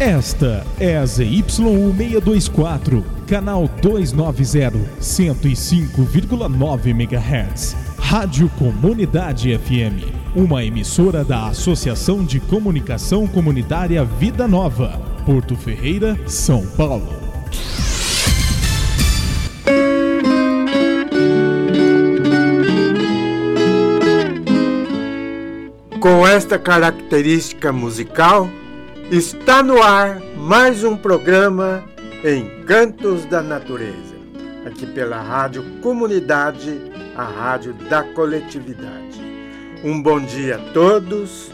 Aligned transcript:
Esta 0.00 0.64
é 0.78 0.96
a 0.96 1.02
ZYU624, 1.02 3.02
canal 3.26 3.68
290, 3.82 4.78
105,9 5.00 6.90
MHz. 6.90 7.76
Rádio 7.98 8.48
Comunidade 8.50 9.58
FM, 9.58 10.04
uma 10.36 10.64
emissora 10.64 11.24
da 11.24 11.48
Associação 11.48 12.24
de 12.24 12.38
Comunicação 12.38 13.26
Comunitária 13.26 14.04
Vida 14.04 14.46
Nova, 14.46 15.00
Porto 15.26 15.56
Ferreira, 15.56 16.16
São 16.28 16.64
Paulo. 16.64 17.18
Com 25.98 26.24
esta 26.24 26.56
característica 26.56 27.72
musical, 27.72 28.48
Está 29.10 29.62
no 29.62 29.82
ar 29.82 30.20
mais 30.36 30.84
um 30.84 30.94
programa 30.94 31.82
Encantos 32.22 33.24
da 33.24 33.40
Natureza, 33.40 34.14
aqui 34.66 34.84
pela 34.84 35.18
Rádio 35.18 35.64
Comunidade, 35.80 36.78
a 37.16 37.24
rádio 37.24 37.72
da 37.88 38.02
coletividade. 38.02 39.18
Um 39.82 40.02
bom 40.02 40.20
dia 40.20 40.56
a 40.56 40.72
todos 40.74 41.50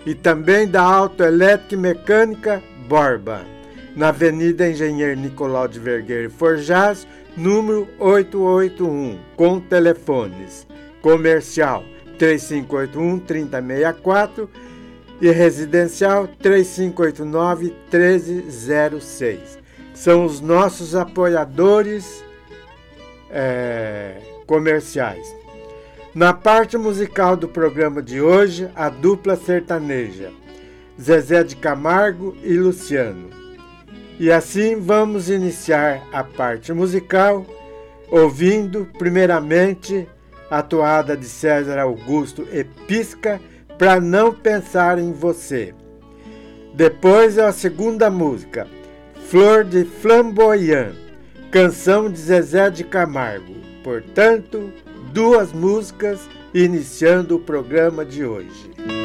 e 0.07 0.15
também 0.15 0.69
da 0.69 0.83
Autoelétrica 0.83 1.75
e 1.75 1.79
Mecânica 1.79 2.63
Borba, 2.89 3.43
na 3.97 4.09
Avenida 4.09 4.69
Engenheiro 4.69 5.19
Nicolau 5.19 5.67
de 5.67 5.79
Vergueiro 5.79 6.31
Forjaz, 6.31 7.07
número 7.37 7.89
881, 7.99 9.19
com 9.37 9.61
telefones 9.61 10.67
comercial 11.01 11.85
3581 12.19 13.19
3064 13.21 14.51
e 15.21 15.31
residencial 15.31 16.27
3589 16.27 17.75
1306. 17.93 19.59
São 19.95 20.25
os 20.25 20.41
nossos 20.41 20.95
apoiadores 20.95 22.25
é, 23.31 24.17
comerciais. 24.47 25.44
Na 26.15 26.33
parte 26.33 26.79
musical 26.79 27.37
do 27.37 27.49
programa 27.49 28.01
de 28.01 28.21
hoje, 28.21 28.71
a 28.77 28.89
dupla 28.89 29.35
sertaneja, 29.35 30.31
Zezé 31.01 31.43
de 31.43 31.57
Camargo 31.57 32.37
e 32.41 32.57
Luciano. 32.57 33.31
E 34.21 34.31
assim 34.31 34.79
vamos 34.81 35.29
iniciar 35.29 36.07
a 36.13 36.23
parte 36.23 36.73
musical, 36.73 37.45
ouvindo 38.09 38.89
primeiramente 38.97 40.09
a 40.49 40.63
toada 40.63 41.17
de 41.17 41.27
César 41.27 41.81
Augusto 41.81 42.47
Episca, 42.53 43.41
para 43.77 44.01
não 44.01 44.33
pensar 44.33 45.01
em 45.01 45.13
você. 45.13 45.75
Depois 46.75 47.41
a 47.41 47.51
segunda 47.51 48.09
música, 48.09 48.69
Flor 49.29 49.65
de 49.65 49.85
Flamboyant, 49.85 50.95
canção 51.51 52.09
de 52.09 52.21
Zezé 52.21 52.71
de 52.71 52.85
Camargo. 52.85 53.55
Portanto, 53.83 54.73
duas 55.15 55.53
músicas 55.53 56.29
iniciando 56.53 57.37
o 57.37 57.39
programa 57.39 58.05
de 58.05 58.25
hoje. 58.25 59.04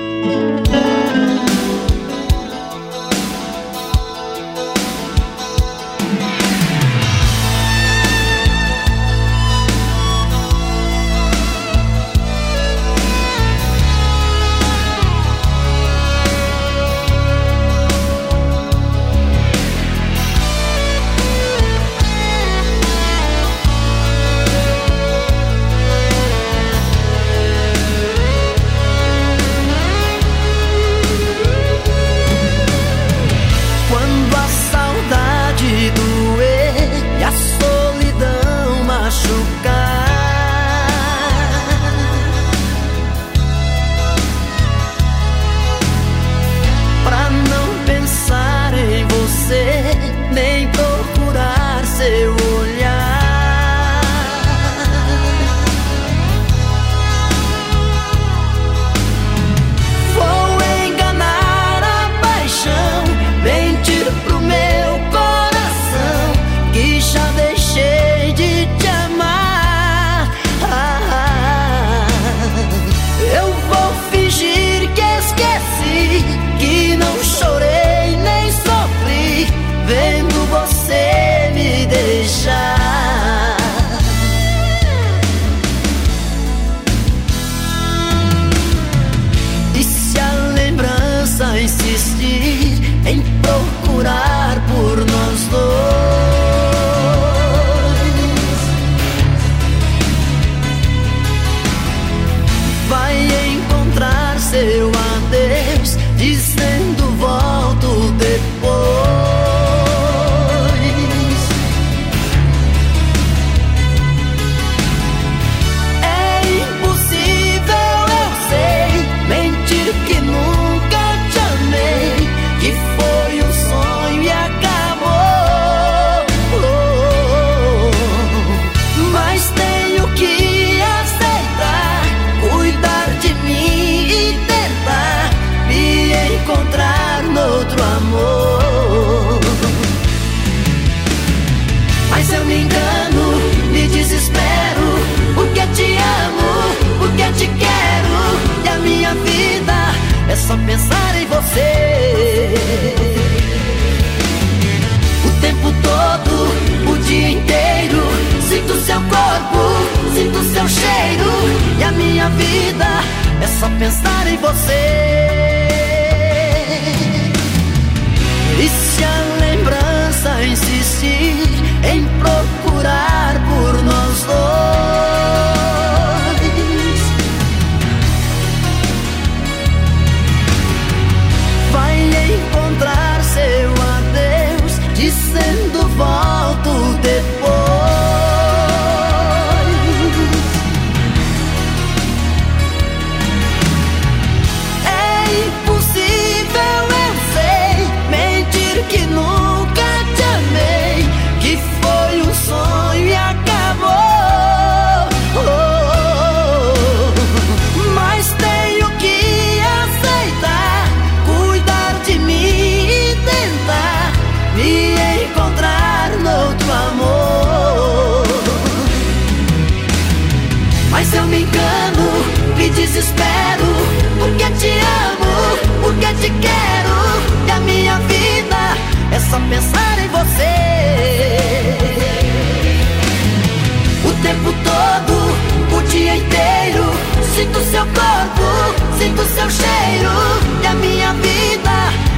Cheiro. 239.59 240.15
E 240.63 240.67
a 240.67 240.73
minha 240.75 241.13
vida 241.13 241.75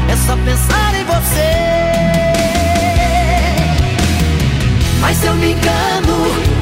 é 0.09 0.15
só 0.25 0.35
pensar 0.37 0.93
em 0.95 1.05
você. 1.05 1.51
Mas 5.01 5.23
eu 5.23 5.33
me 5.35 5.51
engano, 5.51 6.15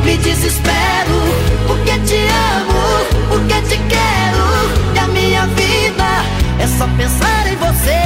me 0.03 0.17
desespero, 0.17 1.19
porque 1.67 1.99
te 1.99 2.15
amo 2.15 3.19
porque 3.29 3.61
te 3.61 3.77
quero 3.77 4.95
e 4.95 4.99
a 4.99 5.07
minha 5.07 5.45
vida 5.47 6.09
é 6.59 6.67
só 6.77 6.87
pensar 6.97 7.47
em 7.47 7.55
você. 7.55 7.99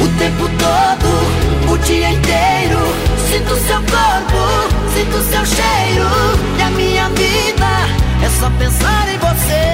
O 0.00 0.08
tempo 0.18 0.48
todo, 0.48 1.72
o 1.72 1.78
dia 1.78 2.10
inteiro, 2.10 2.78
sinto 3.28 3.56
seu 3.66 3.78
corpo, 3.78 4.73
sinto 4.94 5.20
seu 5.22 5.44
cheiro 5.44 6.08
e 6.56 6.62
a 6.62 6.70
minha 6.70 7.08
vida 7.10 7.70
é 8.24 8.28
só 8.38 8.48
pensar 8.50 9.08
em 9.08 9.18
você. 9.18 9.64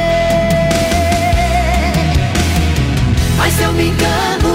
Mas 3.37 3.61
eu 3.61 3.73
me 3.73 3.89
engano, 3.89 4.53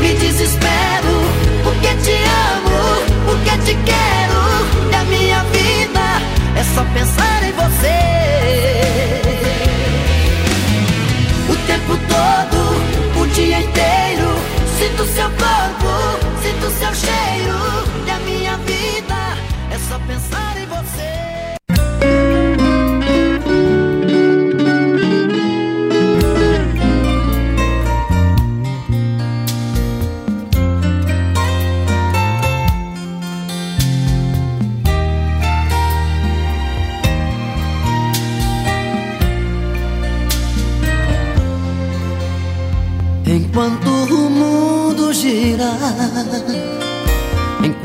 me 0.00 0.14
desespero, 0.14 1.14
porque 1.62 1.94
te 2.04 2.16
amo, 2.50 2.80
porque 3.26 3.50
te 3.64 3.74
quero 3.90 4.40
e 4.90 4.94
a 4.94 5.04
minha 5.04 5.44
vida 5.44 6.04
é 6.56 6.64
só 6.74 6.82
pensar 6.92 7.42
em 7.44 7.52
você. 7.52 7.98
O 11.48 11.56
tempo 11.66 11.96
todo, 12.14 13.22
o 13.22 13.26
dia 13.28 13.60
inteiro, 13.60 14.34
sinto 14.78 15.04
seu 15.14 15.30
corpo, 15.30 15.92
sinto 16.42 16.70
seu 16.78 16.92
cheiro. 16.94 17.58
E 18.06 18.10
a 18.10 18.18
minha 18.20 18.56
vida 18.58 19.47
só 19.88 19.98
pensar 20.00 20.56
em 20.58 20.66
você. 20.66 21.37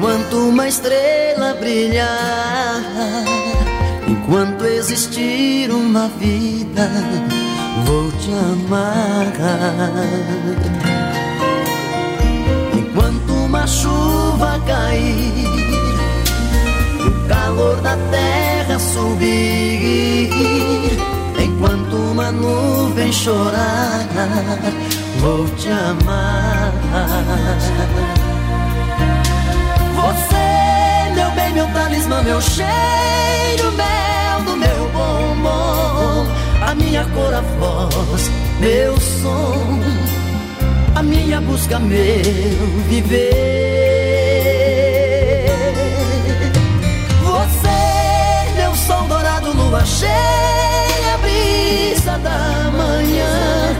Enquanto 0.03 0.49
uma 0.49 0.67
estrela 0.67 1.53
brilhar, 1.53 2.83
enquanto 4.05 4.65
existir 4.65 5.71
uma 5.71 6.09
vida, 6.19 6.91
vou 7.85 8.11
te 8.11 8.29
amar. 8.33 9.31
Enquanto 12.77 13.31
uma 13.31 13.65
chuva 13.65 14.59
cair, 14.67 15.47
o 17.07 17.27
calor 17.29 17.77
da 17.77 17.95
terra 18.11 18.77
subir, 18.79 20.29
enquanto 21.41 21.95
uma 21.95 22.29
nuvem 22.29 23.09
chorar 23.13 24.05
vou 25.21 25.47
te 25.55 25.69
amar. 25.69 26.73
Talismã, 32.03 32.21
meu 32.23 32.41
cheiro, 32.41 33.71
mel 33.71 34.41
do 34.45 34.57
meu 34.57 34.89
bombom, 34.89 36.27
a 36.61 36.75
minha 36.75 37.05
cor, 37.05 37.33
a 37.33 37.41
voz, 37.41 38.29
meu 38.59 38.99
som, 38.99 39.79
a 40.95 41.03
minha 41.03 41.39
busca, 41.41 41.79
meu 41.79 42.03
viver. 42.89 43.43
Você, 47.23 48.55
meu 48.55 48.75
sol 48.75 49.07
dourado, 49.07 49.53
lua 49.53 49.85
cheia, 49.85 51.17
brisa 51.21 52.17
da 52.17 52.71
manhã. 52.71 53.75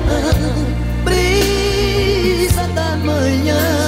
Brisa 1.04 2.68
da 2.74 2.96
manhã, 2.98 3.83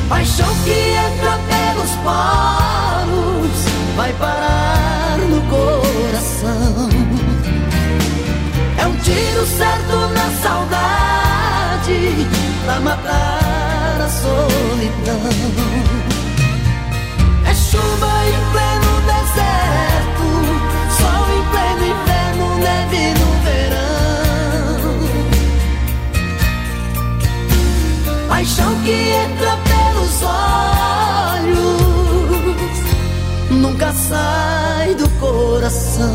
Paixão 0.08 0.54
que 0.64 0.70
entra 0.70 1.38
pelos 1.48 1.92
poros, 2.04 3.58
vai 3.96 4.12
parar 4.14 5.18
no 5.18 5.40
coração. 5.42 6.88
É 8.78 8.86
um 8.86 8.96
tiro 8.96 9.46
certo 9.46 9.96
na 10.14 10.30
saudade, 10.42 11.98
pra 12.64 12.80
matar 12.80 14.00
a 14.00 14.08
solidão 14.08 15.32
chuva 17.72 18.12
em 18.26 18.40
pleno 18.52 18.92
deserto, 19.06 19.91
Paixão 28.42 28.74
que 28.82 28.90
entra 28.90 29.56
pelos 29.68 30.20
olhos, 31.44 31.60
nunca 33.52 33.92
sai 33.92 34.96
do 34.96 35.08
coração. 35.20 36.12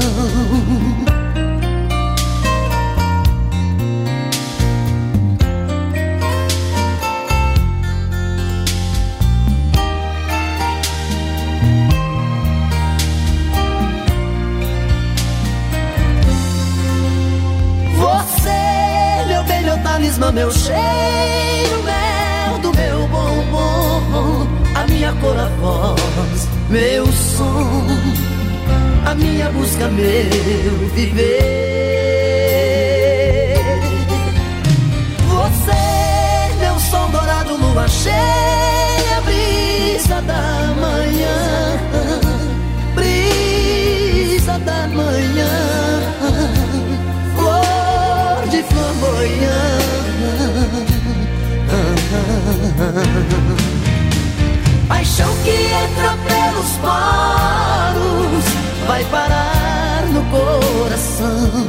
talismã, 19.84 20.32
meu 20.32 20.52
cheiro, 20.52 21.84
mel 21.84 22.07
minha 24.98 25.14
cor, 25.22 25.38
a 25.38 25.46
voz, 25.62 26.48
meu 26.70 27.06
som, 27.06 27.86
a 29.06 29.14
minha 29.14 29.50
busca, 29.52 29.88
meu 29.90 30.90
viver. 30.96 31.44
Você, 35.28 36.58
meu 36.60 36.80
som 36.80 37.12
dourado, 37.12 37.56
lua 37.58 37.88
cheia, 37.88 39.22
brisa 39.24 40.20
da 40.22 40.74
manhã, 40.82 41.78
brisa 42.96 44.58
da 44.60 44.88
manhã, 44.88 45.48
flor 47.36 48.48
de 48.50 48.64
flamboyant. 48.64 49.78
Paixão 54.88 55.36
que 55.44 55.52
entra 55.52 56.18
pelos 56.28 56.72
poros 56.78 58.46
vai 58.88 59.04
parar 59.06 60.04
no 60.14 60.24
coração. 60.32 61.68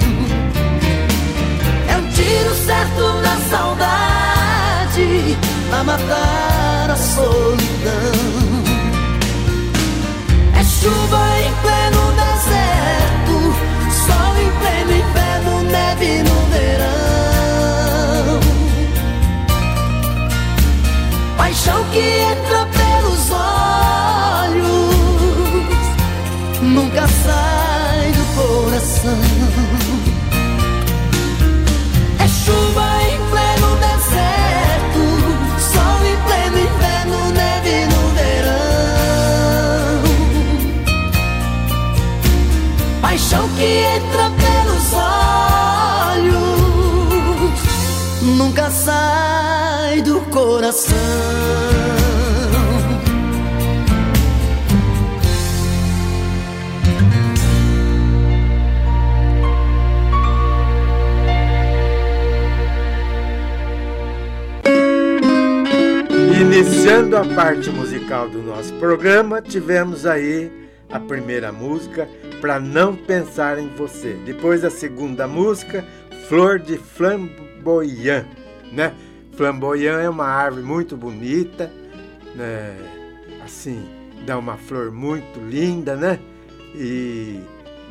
É 1.89 1.97
um 1.97 2.09
tiro 2.11 2.55
certo 2.55 3.03
na 3.23 3.37
saudade, 3.51 5.37
a 5.73 5.85
matar 5.85 6.91
a 6.91 6.97
solidão. 6.97 8.13
É 10.59 10.63
chuva 10.63 11.41
em 11.41 11.53
pleno 11.63 12.13
deserto, 12.13 13.37
sol 14.07 14.33
em 14.37 14.51
pleno 14.61 14.93
inverno, 14.93 15.53
neve 15.65 16.23
no 16.23 16.39
verão. 16.53 18.41
Paixão 21.37 21.85
que 21.91 21.99
entra 21.99 22.68
coração. 50.69 50.97
Iniciando 66.41 67.17
a 67.17 67.25
parte 67.35 67.71
musical 67.71 68.29
do 68.29 68.43
nosso 68.43 68.75
programa, 68.75 69.41
tivemos 69.41 70.05
aí 70.05 70.53
a 70.91 71.01
primeira 71.01 71.51
música, 71.51 72.09
Pra 72.41 72.61
Não 72.61 72.95
Pensar 72.95 73.59
em 73.59 73.69
Você. 73.69 74.15
Depois 74.25 74.65
a 74.65 74.71
segunda 74.71 75.27
música, 75.27 75.85
Flor 76.29 76.59
de 76.59 76.77
Flamboyant, 76.77 78.27
né? 78.73 78.93
Flamboyant 79.39 80.01
é 80.01 80.11
uma 80.11 80.27
árvore 80.27 80.65
muito 80.65 80.97
bonita, 80.97 81.73
né? 82.35 82.77
Assim, 83.45 83.89
dá 84.27 84.37
uma 84.37 84.57
flor 84.57 84.91
muito 84.91 85.39
linda, 85.39 85.95
né? 85.95 86.19
E 86.75 87.39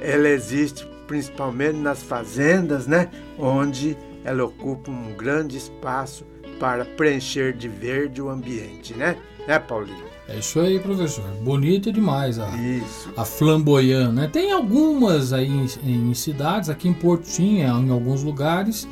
ela 0.01 0.27
existe 0.27 0.85
principalmente 1.07 1.77
nas 1.77 2.03
fazendas, 2.03 2.85
né? 2.85 3.09
Onde 3.39 3.95
ela 4.25 4.43
ocupa 4.43 4.91
um 4.91 5.13
grande 5.15 5.55
espaço 5.55 6.25
para 6.59 6.83
preencher 6.83 7.53
de 7.53 7.69
verde 7.69 8.21
o 8.21 8.29
ambiente, 8.29 8.93
né? 8.93 9.15
Né, 9.47 9.57
Paulinho? 9.57 10.03
É 10.27 10.39
isso 10.39 10.59
aí, 10.59 10.77
professor. 10.81 11.23
Bonita 11.41 11.93
demais 11.93 12.37
a, 12.37 12.49
Isso. 12.57 13.09
a 13.15 13.23
flamboyant, 13.23 14.11
né? 14.11 14.27
Tem 14.27 14.51
algumas 14.51 15.31
aí 15.31 15.47
em, 15.47 16.09
em 16.09 16.13
cidades, 16.13 16.69
aqui 16.69 16.89
em 16.89 16.93
Porto 16.93 17.23
tinha 17.23 17.67
em 17.69 17.89
alguns 17.89 18.21
lugares, 18.21 18.85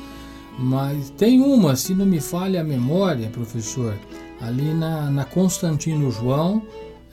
mas 0.58 1.10
tem 1.12 1.42
uma, 1.42 1.76
se 1.76 1.94
não 1.94 2.06
me 2.06 2.20
falha 2.22 2.62
a 2.62 2.64
memória, 2.64 3.30
professor, 3.30 3.94
ali 4.42 4.74
na, 4.74 5.10
na 5.10 5.26
Constantino 5.26 6.12
João, 6.12 6.62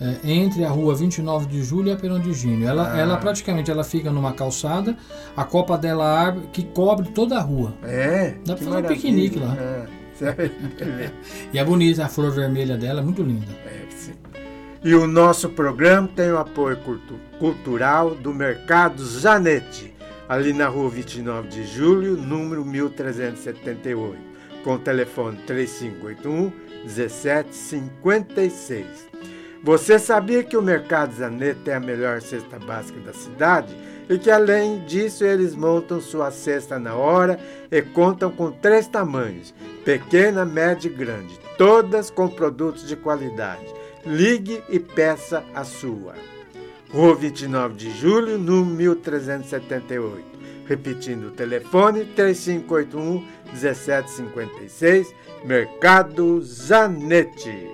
é, 0.00 0.16
entre 0.32 0.64
a 0.64 0.68
rua 0.70 0.94
29 0.94 1.46
de 1.46 1.62
julho 1.62 1.88
e 1.88 1.92
a 1.92 1.96
Perão 1.96 2.18
de 2.18 2.32
Gínio. 2.32 2.66
Ela, 2.66 2.92
Ah. 2.92 2.98
ela 2.98 3.16
praticamente 3.16 3.70
ela 3.70 3.84
fica 3.84 4.10
numa 4.10 4.32
calçada, 4.32 4.96
a 5.36 5.44
copa 5.44 5.78
dela 5.78 6.04
árvore 6.04 6.46
que 6.52 6.62
cobre 6.64 7.08
toda 7.10 7.36
a 7.38 7.40
rua. 7.40 7.74
É. 7.84 8.34
Dá 8.44 8.54
pra 8.56 8.64
fazer 8.66 8.84
um 8.84 8.88
piquenique 8.88 9.38
lá. 9.38 9.54
É. 9.56 9.86
E 11.52 11.58
é 11.58 11.64
bonita, 11.64 12.04
a 12.04 12.08
flor 12.08 12.30
vermelha 12.30 12.76
dela 12.76 13.00
é 13.00 13.02
muito 13.04 13.22
linda. 13.22 13.46
É, 13.66 13.86
sim. 13.90 14.12
E 14.84 14.94
o 14.94 15.06
nosso 15.06 15.48
programa 15.48 16.08
tem 16.14 16.30
o 16.30 16.38
apoio 16.38 16.76
cultu- 16.78 17.18
cultural 17.38 18.14
do 18.14 18.32
Mercado 18.32 19.04
Zanete, 19.04 19.91
ali 20.32 20.52
na 20.54 20.66
rua 20.66 20.88
29 20.88 21.48
de 21.48 21.66
julho, 21.66 22.16
número 22.16 22.64
1378, 22.64 24.16
com 24.64 24.76
o 24.76 24.78
telefone 24.78 25.36
3581 25.46 26.50
1756. 26.84 28.86
Você 29.62 29.98
sabia 29.98 30.42
que 30.42 30.56
o 30.56 30.62
Mercado 30.62 31.14
Zanete 31.14 31.68
é 31.68 31.74
a 31.74 31.80
melhor 31.80 32.22
cesta 32.22 32.58
básica 32.58 32.98
da 33.00 33.12
cidade? 33.12 33.76
E 34.08 34.18
que 34.18 34.30
além 34.30 34.82
disso 34.86 35.22
eles 35.22 35.54
montam 35.54 36.00
sua 36.00 36.30
cesta 36.30 36.78
na 36.78 36.94
hora 36.94 37.38
e 37.70 37.82
contam 37.82 38.30
com 38.30 38.50
três 38.50 38.88
tamanhos: 38.88 39.52
pequena, 39.84 40.46
média 40.46 40.88
e 40.88 40.92
grande, 40.92 41.38
todas 41.58 42.08
com 42.08 42.26
produtos 42.26 42.88
de 42.88 42.96
qualidade. 42.96 43.66
Ligue 44.06 44.62
e 44.70 44.80
peça 44.80 45.44
a 45.54 45.62
sua. 45.62 46.31
Rua 46.92 47.14
29 47.14 47.74
de 47.74 47.90
julho, 47.90 48.36
número 48.36 48.76
1378. 48.76 50.22
Repetindo 50.66 51.28
o 51.28 51.30
telefone 51.30 52.04
3581 52.04 53.26
1756, 53.50 55.14
Mercado 55.42 56.42
Zanete. 56.42 57.70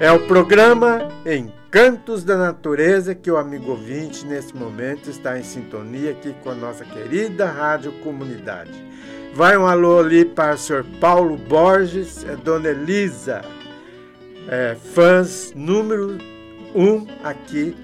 É 0.00 0.10
o 0.10 0.26
programa 0.26 1.06
Encantos 1.26 2.24
da 2.24 2.38
Natureza 2.38 3.14
que 3.14 3.30
o 3.30 3.36
amigo 3.36 3.72
ouvinte 3.72 4.24
nesse 4.24 4.56
momento 4.56 5.10
está 5.10 5.38
em 5.38 5.42
sintonia 5.42 6.12
aqui 6.12 6.34
com 6.42 6.48
a 6.48 6.54
nossa 6.54 6.84
querida 6.84 7.44
Rádio 7.44 7.92
Comunidade. 8.02 8.72
Vai 9.34 9.54
um 9.58 9.66
alô 9.66 10.00
ali 10.00 10.24
para 10.24 10.54
o 10.54 10.58
senhor 10.58 10.84
Paulo 10.98 11.36
Borges, 11.36 12.24
é 12.24 12.36
Dona 12.36 12.70
Elisa, 12.70 13.42
é, 14.48 14.76
fãs 14.94 15.52
número 15.54 16.18
um 16.74 17.06
aqui 17.24 17.76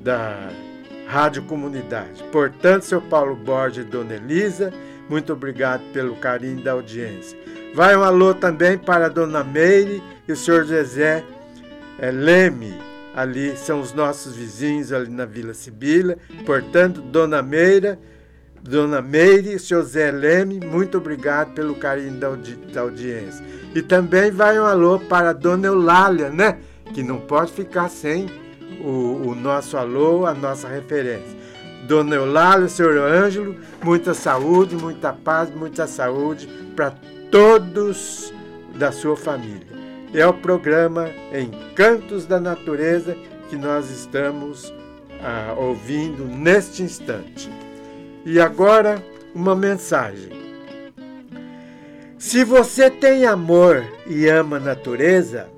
da 0.00 0.50
Rádio 1.06 1.42
Comunidade. 1.42 2.22
Portanto, 2.30 2.82
seu 2.82 3.00
Paulo 3.00 3.34
Borges 3.34 3.84
e 3.84 3.88
Dona 3.88 4.14
Elisa, 4.14 4.72
muito 5.08 5.32
obrigado 5.32 5.82
pelo 5.92 6.16
carinho 6.16 6.62
da 6.62 6.72
audiência. 6.72 7.38
Vai 7.74 7.96
um 7.96 8.02
alô 8.02 8.34
também 8.34 8.78
para 8.78 9.06
a 9.06 9.08
Dona 9.08 9.42
Meire 9.44 10.02
e 10.26 10.32
o 10.32 10.36
senhor 10.36 10.64
Zezé 10.64 11.24
é, 11.98 12.10
Leme, 12.10 12.74
ali 13.14 13.56
são 13.56 13.80
os 13.80 13.92
nossos 13.92 14.36
vizinhos 14.36 14.92
ali 14.92 15.10
na 15.10 15.24
Vila 15.24 15.52
Sibila. 15.52 16.16
Portanto, 16.46 17.00
Dona 17.00 17.42
Meira, 17.42 17.98
Dona 18.62 19.00
Meire 19.00 19.58
senhor 19.58 19.82
Zé 19.82 20.10
Leme, 20.10 20.60
muito 20.60 20.98
obrigado 20.98 21.54
pelo 21.54 21.74
carinho 21.74 22.18
da, 22.18 22.28
audi 22.28 22.54
da 22.72 22.82
audiência. 22.82 23.44
E 23.74 23.82
também 23.82 24.30
vai 24.30 24.58
um 24.58 24.64
alô 24.64 24.98
para 24.98 25.32
Dona 25.32 25.66
Eulália, 25.66 26.30
né? 26.30 26.58
Que 26.92 27.02
não 27.02 27.20
pode 27.20 27.52
ficar 27.52 27.88
sem 27.88 28.26
o, 28.80 29.28
o 29.28 29.34
nosso 29.34 29.76
alô, 29.76 30.26
a 30.26 30.34
nossa 30.34 30.68
referência. 30.68 31.36
Dona 31.86 32.16
Eulália, 32.16 32.68
senhor 32.68 32.98
Ângelo, 32.98 33.56
muita 33.82 34.12
saúde, 34.14 34.76
muita 34.76 35.12
paz, 35.12 35.50
muita 35.50 35.86
saúde 35.86 36.48
para 36.74 36.92
todos 37.30 38.32
da 38.76 38.92
sua 38.92 39.16
família. 39.16 39.66
É 40.12 40.26
o 40.26 40.34
programa 40.34 41.08
Encantos 41.32 42.26
da 42.26 42.40
Natureza 42.40 43.16
que 43.48 43.56
nós 43.56 43.90
estamos 43.90 44.72
ah, 45.22 45.54
ouvindo 45.56 46.24
neste 46.24 46.82
instante. 46.82 47.50
E 48.24 48.40
agora, 48.40 49.02
uma 49.34 49.54
mensagem. 49.54 50.30
Se 52.18 52.44
você 52.44 52.90
tem 52.90 53.24
amor 53.24 53.84
e 54.06 54.28
ama 54.28 54.56
a 54.56 54.60
natureza, 54.60 55.48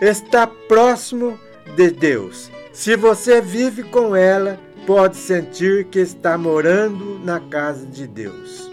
está 0.00 0.46
próximo 0.46 1.38
de 1.74 1.90
Deus. 1.90 2.50
Se 2.72 2.96
você 2.96 3.40
vive 3.40 3.82
com 3.84 4.14
ela, 4.14 4.58
pode 4.86 5.16
sentir 5.16 5.84
que 5.84 5.98
está 5.98 6.36
morando 6.36 7.18
na 7.24 7.40
casa 7.40 7.86
de 7.86 8.06
Deus. 8.06 8.70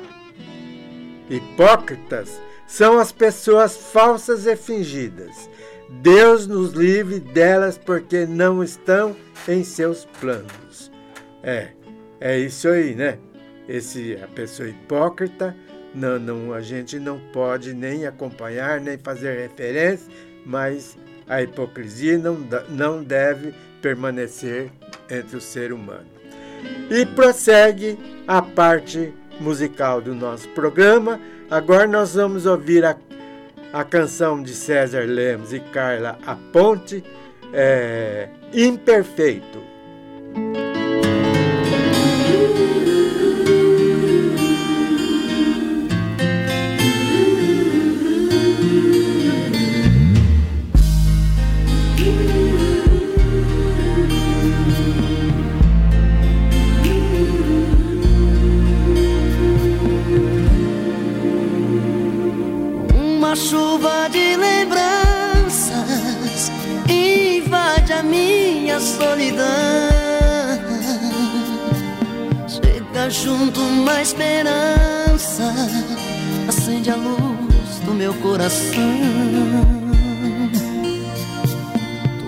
Hipócritas 1.30 2.42
são 2.68 3.00
as 3.00 3.12
pessoas 3.12 3.78
falsas 3.78 4.46
e 4.46 4.56
fingidas. 4.56 5.50
Deus 5.90 6.48
nos 6.48 6.74
livre 6.74 7.20
delas 7.20 7.78
porque 7.78 8.26
não 8.26 8.64
estão 8.64 9.16
em 9.48 9.64
seus 9.64 10.06
planos. 10.20 10.92
É, 11.42 11.70
é 12.20 12.38
isso 12.38 12.68
aí, 12.68 12.96
né? 12.96 13.18
Esse 13.68 14.18
a 14.24 14.28
pessoa 14.28 14.70
hipócrita, 14.70 15.56
não, 15.94 16.20
não, 16.20 16.54
a 16.54 16.62
gente 16.62 17.00
não 17.00 17.20
pode 17.32 17.74
nem 17.74 18.06
acompanhar, 18.06 18.80
nem 18.80 18.98
fazer 18.98 19.38
referência, 19.40 20.08
mas 20.46 20.98
a 21.28 21.42
hipocrisia 21.42 22.18
não, 22.18 22.38
não 22.70 23.04
deve 23.04 23.54
permanecer 23.82 24.72
entre 25.10 25.38
o 25.38 25.42
ser 25.42 25.74
humano. 25.74 26.06
E 26.90 27.06
prossegue 27.06 27.98
a 28.28 28.42
parte 28.42 29.14
musical 29.40 30.02
do 30.02 30.16
nosso 30.16 30.48
programa. 30.50 31.20
Agora 31.50 31.88
nós 31.88 32.16
vamos 32.16 32.46
ouvir 32.46 32.84
a, 32.86 32.98
a 33.74 33.84
canção 33.84 34.42
de 34.42 34.54
César 34.54 35.06
Lemos 35.06 35.54
e 35.54 35.60
Carla 35.60 36.18
Aponte, 36.26 37.04
é, 37.54 38.30
Imperfeito. 38.54 39.62
Junto 73.38 73.62
uma 73.62 74.02
esperança, 74.02 75.54
acende 76.48 76.90
a 76.90 76.96
luz 76.96 77.80
do 77.86 77.94
meu 77.94 78.12
coração. 78.16 78.82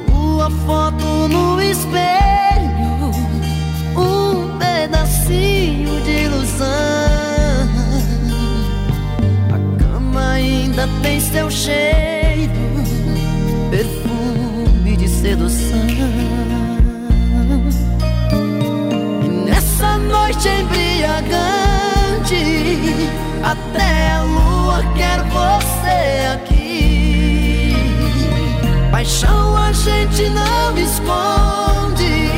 Tua 0.06 0.52
foto 0.52 1.28
no 1.28 1.60
espelho, 1.60 3.10
um 3.98 4.56
pedacinho 4.60 6.00
de 6.04 6.12
ilusão. 6.26 6.68
ainda 10.16 10.88
tem 11.02 11.20
seu 11.20 11.50
cheiro, 11.50 12.54
perfume 13.72 14.96
de 14.96 15.08
sedução. 15.08 16.49
Noite 20.30 20.48
embriagante, 20.48 22.36
até 23.44 24.12
a 24.12 24.22
lua 24.22 24.84
quer 24.96 25.24
você 25.24 26.28
aqui. 26.36 27.74
Paixão 28.92 29.58
a 29.58 29.72
gente 29.72 30.30
não 30.30 30.78
esconde, 30.78 32.30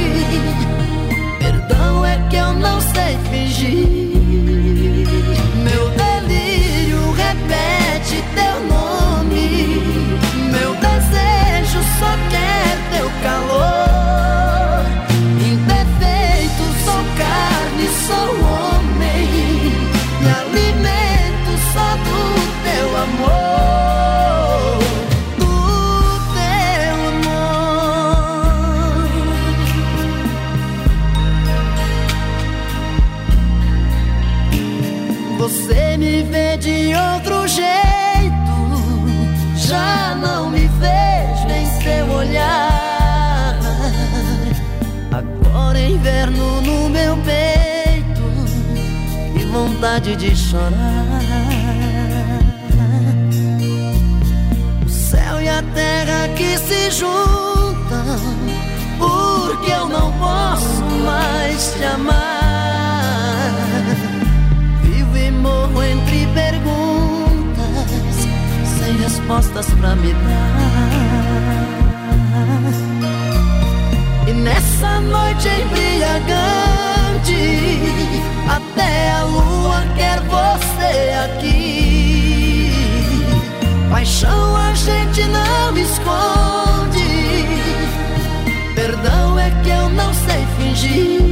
perdão 1.40 2.06
é 2.06 2.18
que 2.30 2.38
eu 2.38 2.54
não 2.54 2.80
sei 2.80 3.18
fingir. 3.30 4.01
De 49.82 50.36
chorar. 50.36 50.70
O 54.86 54.90
céu 54.90 55.42
e 55.42 55.50
a 55.50 55.64
terra 55.74 56.28
que 56.36 56.56
se 56.56 56.92
juntam, 56.92 58.20
porque 59.00 59.72
eu 59.72 59.90
não 59.90 60.12
posso 60.20 60.84
mais 61.04 61.74
te 61.74 61.84
amar. 61.84 63.52
Vivo 64.84 65.18
e 65.18 65.32
morro 65.32 65.84
entre 65.84 66.28
perguntas, 66.28 67.66
sem 68.78 68.98
respostas 68.98 69.66
pra 69.80 69.96
me 69.96 70.14
dar. 70.14 70.92
E 74.28 74.32
nessa 74.32 75.00
noite 75.02 75.48
embriagante 75.48 76.62
até 78.72 79.12
a 79.12 79.24
lua 79.24 79.84
quer 79.96 80.20
você 80.22 81.14
aqui. 81.26 82.72
Paixão 83.90 84.56
a 84.56 84.74
gente 84.74 85.24
não 85.28 85.78
esconde. 85.78 87.02
Perdão 88.76 89.38
é 89.38 89.52
que 89.64 89.70
eu 89.70 89.90
não 89.90 90.14
sei 90.14 90.46
fingir. 90.58 91.31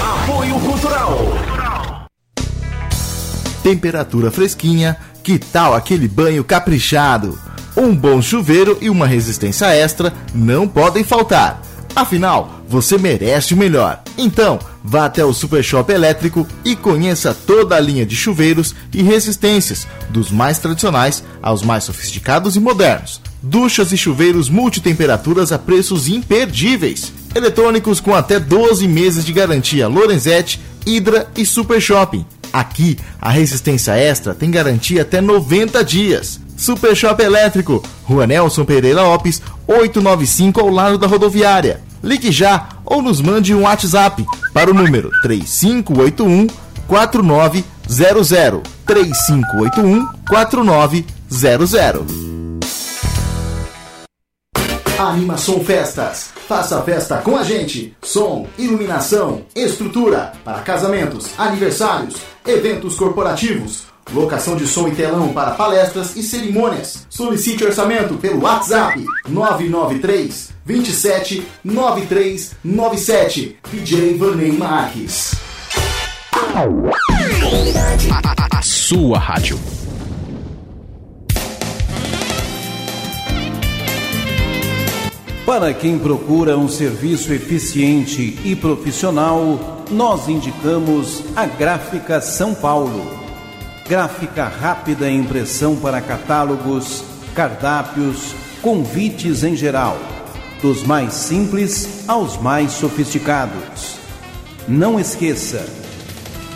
Apoio 0.00 0.58
Cultural. 0.58 2.06
Temperatura 3.62 4.30
fresquinha, 4.30 4.96
que 5.22 5.38
tal 5.38 5.74
aquele 5.74 6.08
banho 6.08 6.42
caprichado? 6.42 7.38
Um 7.76 7.94
bom 7.94 8.22
chuveiro 8.22 8.78
e 8.80 8.88
uma 8.88 9.06
resistência 9.06 9.66
extra 9.66 10.14
não 10.34 10.66
podem 10.66 11.04
faltar. 11.04 11.60
Afinal, 11.94 12.62
você 12.66 12.96
merece 12.96 13.52
o 13.52 13.56
melhor. 13.56 14.02
Então, 14.16 14.58
vá 14.82 15.04
até 15.04 15.22
o 15.22 15.34
Super 15.34 15.62
Shop 15.62 15.92
Elétrico 15.92 16.46
e 16.64 16.74
conheça 16.74 17.34
toda 17.34 17.76
a 17.76 17.80
linha 17.80 18.06
de 18.06 18.16
chuveiros 18.16 18.74
e 18.94 19.02
resistências, 19.02 19.86
dos 20.08 20.30
mais 20.30 20.58
tradicionais 20.58 21.22
aos 21.42 21.62
mais 21.62 21.84
sofisticados 21.84 22.56
e 22.56 22.60
modernos. 22.60 23.20
Duchas 23.42 23.92
e 23.92 23.98
chuveiros 23.98 24.48
multitemperaturas 24.48 25.52
a 25.52 25.58
preços 25.58 26.08
imperdíveis. 26.08 27.12
Eletrônicos 27.34 28.00
com 28.00 28.14
até 28.14 28.38
12 28.38 28.86
meses 28.86 29.24
de 29.24 29.32
garantia 29.32 29.88
Lorenzetti, 29.88 30.60
Hydra 30.86 31.28
e 31.36 31.44
Super 31.44 31.80
Shopping. 31.80 32.24
Aqui, 32.52 32.96
a 33.20 33.30
resistência 33.30 33.92
extra 33.92 34.32
tem 34.32 34.50
garantia 34.50 35.02
até 35.02 35.20
90 35.20 35.84
dias. 35.84 36.40
Super 36.56 36.94
Shop 36.94 37.20
Elétrico, 37.20 37.82
Rua 38.04 38.26
Nelson 38.26 38.64
Pereira 38.64 39.02
Lopes, 39.02 39.42
895 39.66 40.60
ao 40.60 40.68
lado 40.68 40.96
da 40.96 41.08
rodoviária. 41.08 41.80
Ligue 42.02 42.30
já 42.30 42.68
ou 42.84 43.02
nos 43.02 43.20
mande 43.20 43.52
um 43.52 43.62
WhatsApp 43.62 44.24
para 44.52 44.70
o 44.70 44.74
número 44.74 45.10
3581 45.22 46.46
4900 46.86 48.62
3581 48.86 50.06
4900. 50.28 52.33
Animação 55.08 55.64
Festas. 55.64 56.30
Faça 56.48 56.82
festa 56.82 57.18
com 57.18 57.36
a 57.36 57.42
gente. 57.42 57.96
Som, 58.02 58.46
iluminação, 58.58 59.42
estrutura 59.54 60.32
para 60.44 60.60
casamentos, 60.60 61.30
aniversários, 61.38 62.16
eventos 62.46 62.96
corporativos. 62.96 63.84
Locação 64.12 64.56
de 64.56 64.66
som 64.66 64.88
e 64.88 64.94
telão 64.94 65.32
para 65.32 65.52
palestras 65.52 66.14
e 66.16 66.22
cerimônias. 66.22 67.06
Solicite 67.08 67.64
orçamento 67.64 68.14
pelo 68.16 68.42
WhatsApp 68.42 69.02
993 69.28 70.52
27 70.64 71.46
9397. 71.64 73.56
DJ 73.70 74.18
Vanei 74.18 74.52
Marques. 74.52 75.34
A, 76.54 76.62
a, 78.56 78.58
a 78.58 78.62
sua 78.62 79.18
rádio. 79.18 79.58
Para 85.46 85.74
quem 85.74 85.98
procura 85.98 86.56
um 86.56 86.68
serviço 86.68 87.30
eficiente 87.30 88.38
e 88.46 88.56
profissional, 88.56 89.84
nós 89.90 90.26
indicamos 90.26 91.22
a 91.36 91.44
Gráfica 91.44 92.18
São 92.18 92.54
Paulo. 92.54 93.06
Gráfica 93.86 94.44
rápida 94.48 95.06
e 95.06 95.14
impressão 95.14 95.76
para 95.76 96.00
catálogos, 96.00 97.04
cardápios, 97.34 98.34
convites 98.62 99.44
em 99.44 99.54
geral, 99.54 99.98
dos 100.62 100.82
mais 100.82 101.12
simples 101.12 102.08
aos 102.08 102.38
mais 102.38 102.72
sofisticados. 102.72 103.98
Não 104.66 104.98
esqueça, 104.98 105.66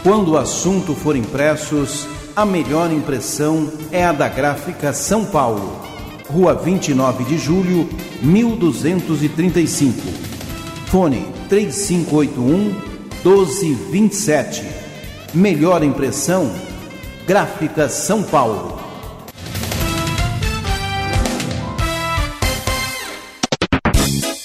quando 0.02 0.30
o 0.30 0.38
assunto 0.38 0.94
for 0.94 1.14
impressos, 1.14 2.08
a 2.34 2.46
melhor 2.46 2.90
impressão 2.90 3.70
é 3.92 4.02
a 4.06 4.12
da 4.12 4.28
Gráfica 4.30 4.94
São 4.94 5.26
Paulo 5.26 5.87
Rua 6.28 6.54
29 6.54 7.24
de 7.24 7.38
Julho, 7.38 7.88
1235. 8.20 9.94
Fone 10.86 11.26
3581 11.48 12.88
1227. 13.24 14.62
Melhor 15.32 15.82
impressão, 15.82 16.50
Gráfica 17.26 17.88
São 17.88 18.22
Paulo. 18.22 18.78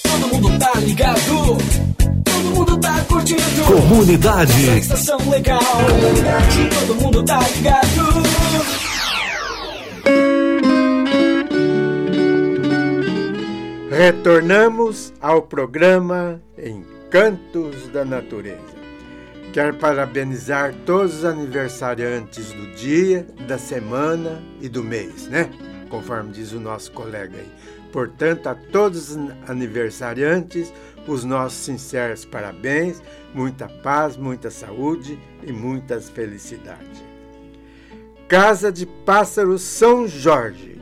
Todo 0.03 0.27
mundo 0.27 0.59
tá 0.59 0.71
ligado. 0.79 1.57
Todo 2.23 2.55
mundo 2.55 2.77
tá 2.77 3.05
curtindo. 3.07 3.41
Comunidade. 3.65 4.77
Estação 4.77 5.17
legal. 5.29 5.59
Comunidade. 5.59 6.69
Todo 6.79 6.95
mundo 6.95 7.23
tá 7.23 7.39
ligado. 7.55 8.82
Retornamos 14.03 15.13
ao 15.21 15.41
programa 15.41 16.41
Encantos 16.57 17.87
da 17.87 18.03
Natureza. 18.03 18.59
Quero 19.53 19.77
parabenizar 19.77 20.75
todos 20.85 21.19
os 21.19 21.23
aniversariantes 21.23 22.51
do 22.51 22.67
dia, 22.75 23.25
da 23.47 23.57
semana 23.57 24.43
e 24.59 24.67
do 24.67 24.83
mês, 24.83 25.29
né? 25.29 25.49
Conforme 25.89 26.33
diz 26.33 26.51
o 26.51 26.59
nosso 26.59 26.91
colega 26.91 27.37
aí. 27.37 27.49
Portanto, 27.93 28.47
a 28.47 28.55
todos 28.55 29.11
os 29.11 29.17
aniversariantes, 29.47 30.73
os 31.07 31.23
nossos 31.23 31.59
sinceros 31.59 32.25
parabéns, 32.25 33.01
muita 33.33 33.69
paz, 33.69 34.17
muita 34.17 34.51
saúde 34.51 35.17
e 35.47 35.53
muitas 35.53 36.09
felicidades. 36.09 37.01
Casa 38.27 38.69
de 38.69 38.85
Pássaros 38.85 39.61
São 39.61 40.05
Jorge 40.09 40.72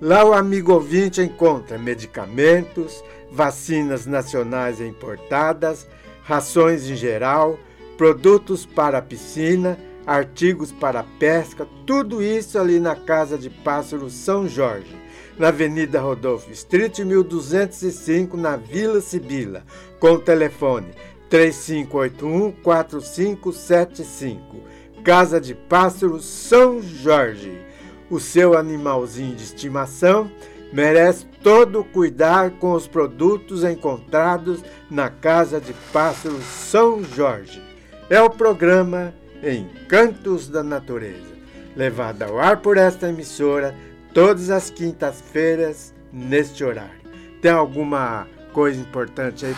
Lá 0.00 0.24
o 0.24 0.32
amigo 0.32 0.72
ouvinte 0.72 1.20
encontra 1.20 1.76
medicamentos, 1.76 3.02
vacinas 3.32 4.06
nacionais 4.06 4.80
importadas, 4.80 5.88
rações 6.22 6.88
em 6.88 6.94
geral, 6.94 7.58
produtos 7.96 8.64
para 8.64 9.02
piscina, 9.02 9.76
artigos 10.06 10.70
para 10.70 11.02
pesca, 11.18 11.66
tudo 11.84 12.22
isso 12.22 12.56
ali 12.60 12.78
na 12.78 12.94
Casa 12.94 13.36
de 13.36 13.50
Pássaro 13.50 14.08
São 14.08 14.46
Jorge, 14.46 14.96
na 15.36 15.48
Avenida 15.48 16.00
Rodolfo 16.00 16.52
Street 16.52 17.00
1205, 17.00 18.36
na 18.36 18.54
Vila 18.56 19.00
Sibila, 19.00 19.64
com 19.98 20.12
o 20.12 20.20
telefone 20.20 20.94
3581 21.28 22.52
4575. 22.62 24.58
Casa 25.02 25.40
de 25.40 25.56
Pássaro 25.56 26.20
São 26.20 26.80
Jorge 26.80 27.66
o 28.10 28.18
seu 28.18 28.56
animalzinho 28.56 29.34
de 29.34 29.44
estimação 29.44 30.30
merece 30.72 31.26
todo 31.42 31.80
o 31.80 31.84
cuidar 31.84 32.50
com 32.52 32.72
os 32.72 32.86
produtos 32.86 33.64
encontrados 33.64 34.62
na 34.90 35.08
Casa 35.08 35.60
de 35.60 35.72
Pássaros 35.92 36.44
São 36.44 37.02
Jorge. 37.02 37.62
É 38.10 38.20
o 38.20 38.30
programa 38.30 39.14
Encantos 39.42 40.48
da 40.48 40.62
Natureza, 40.62 41.36
levado 41.76 42.22
ao 42.22 42.38
ar 42.38 42.60
por 42.60 42.76
esta 42.76 43.08
emissora 43.08 43.74
todas 44.12 44.50
as 44.50 44.70
quintas-feiras 44.70 45.94
neste 46.12 46.64
horário. 46.64 46.98
Tem 47.40 47.50
alguma 47.50 48.26
coisa 48.58 48.80
importante 48.80 49.46
aí 49.46 49.54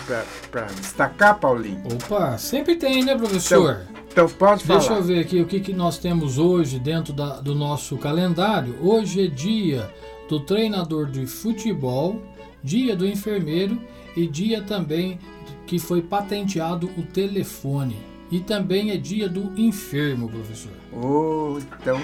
para 0.51 0.65
destacar, 0.65 1.41
Paulinho? 1.41 1.83
Opa, 1.91 2.37
sempre 2.37 2.77
tem, 2.77 3.03
né, 3.03 3.17
professor? 3.17 3.81
Então, 3.89 4.27
então 4.27 4.29
pode 4.29 4.63
falar. 4.65 4.79
Deixa 4.79 4.93
eu 4.93 5.03
ver 5.03 5.21
aqui 5.21 5.41
o 5.41 5.47
que, 5.47 5.59
que 5.59 5.73
nós 5.73 5.97
temos 5.97 6.37
hoje 6.37 6.79
dentro 6.79 7.15
da, 7.15 7.41
do 7.41 7.55
nosso 7.55 7.97
calendário. 7.97 8.77
Hoje 8.79 9.25
é 9.25 9.27
dia 9.27 9.91
do 10.29 10.41
treinador 10.41 11.07
de 11.07 11.27
futebol, 11.27 12.21
dia 12.63 12.95
do 12.95 13.07
enfermeiro 13.07 13.81
e 14.15 14.27
dia 14.27 14.61
também 14.61 15.19
que 15.67 15.79
foi 15.79 16.03
patenteado 16.03 16.91
o 16.99 17.03
telefone. 17.03 17.97
E 18.31 18.39
também 18.39 18.91
é 18.91 18.99
dia 18.99 19.31
do 19.31 19.59
enfermo, 19.59 20.29
professor. 20.29 20.73
Oh, 20.93 21.59
então 21.59 21.99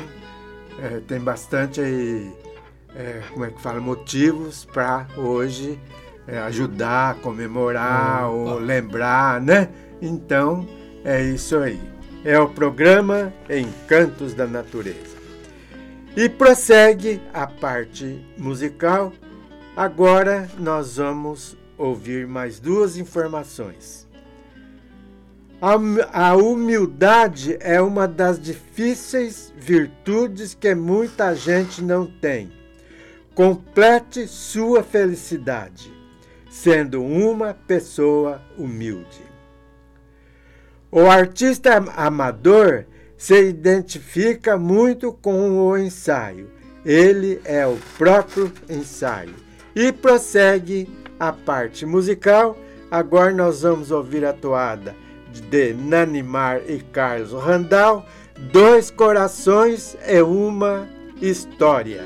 é, 0.79 1.01
tem 1.01 1.21
bastante 1.21 1.79
aí, 1.79 2.33
é, 2.95 3.23
como 3.35 3.45
é 3.45 3.51
que 3.51 3.61
fala, 3.61 3.81
motivos 3.81 4.65
para 4.65 5.07
hoje 5.15 5.79
é, 6.27 6.39
ajudar, 6.39 7.17
comemorar 7.17 8.31
ou 8.31 8.59
lembrar, 8.59 9.41
né? 9.41 9.69
Então 10.01 10.67
é 11.05 11.23
isso 11.23 11.57
aí 11.59 11.97
é 12.27 12.37
o 12.41 12.49
programa 12.49 13.33
Encantos 13.49 14.35
da 14.35 14.49
Natureza. 14.49 15.17
E 16.17 16.29
prossegue 16.29 17.23
a 17.33 17.47
parte 17.47 18.21
musical. 18.37 19.13
Agora 19.77 20.51
nós 20.59 20.97
vamos 20.97 21.57
ouvir 21.79 22.27
mais 22.27 22.59
duas 22.59 22.97
informações. 22.97 24.09
A, 25.61 26.35
humildade 26.35 27.57
é 27.61 27.81
uma 27.81 28.09
das 28.09 28.41
difíceis 28.41 29.55
virtudes 29.57 30.53
que 30.53 30.75
muita 30.75 31.33
gente 31.33 31.81
não 31.81 32.07
tem. 32.07 32.51
Complete 33.37 34.27
sua 34.27 34.83
felicidade, 34.83 35.93
sendo 36.63 37.03
uma 37.03 37.53
pessoa 37.53 38.41
humilde. 38.57 39.23
O 40.91 41.01
artista 41.01 41.77
amador 41.95 42.87
se 43.17 43.49
identifica 43.49 44.57
muito 44.57 45.13
com 45.13 45.51
o 45.51 45.77
ensaio. 45.77 46.49
Ele 46.85 47.41
é 47.45 47.67
o 47.67 47.77
próprio 47.99 48.51
ensaio. 48.71 49.35
E 49.75 49.93
prossegue 49.93 50.89
a 51.21 51.31
parte 51.31 51.85
musical. 51.85 52.57
Agora 52.91 53.33
nós 53.33 53.61
vamos 53.61 53.91
ouvir 53.91 54.25
a 54.25 54.33
toada 54.33 54.95
de 55.51 55.75
Nanimar 55.75 56.63
e 56.67 56.79
Carlos 56.79 57.33
Randall, 57.33 58.07
Dois 58.51 58.91
Corações 58.91 59.95
é 60.03 60.23
uma 60.23 60.89
História. 61.21 62.03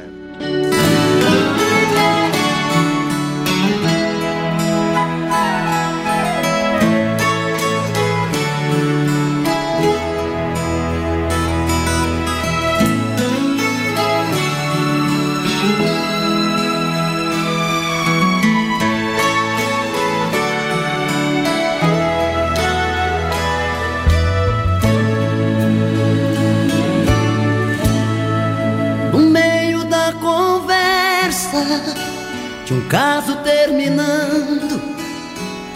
De 32.70 32.74
um 32.74 32.80
caso 32.82 33.34
terminando. 33.38 34.80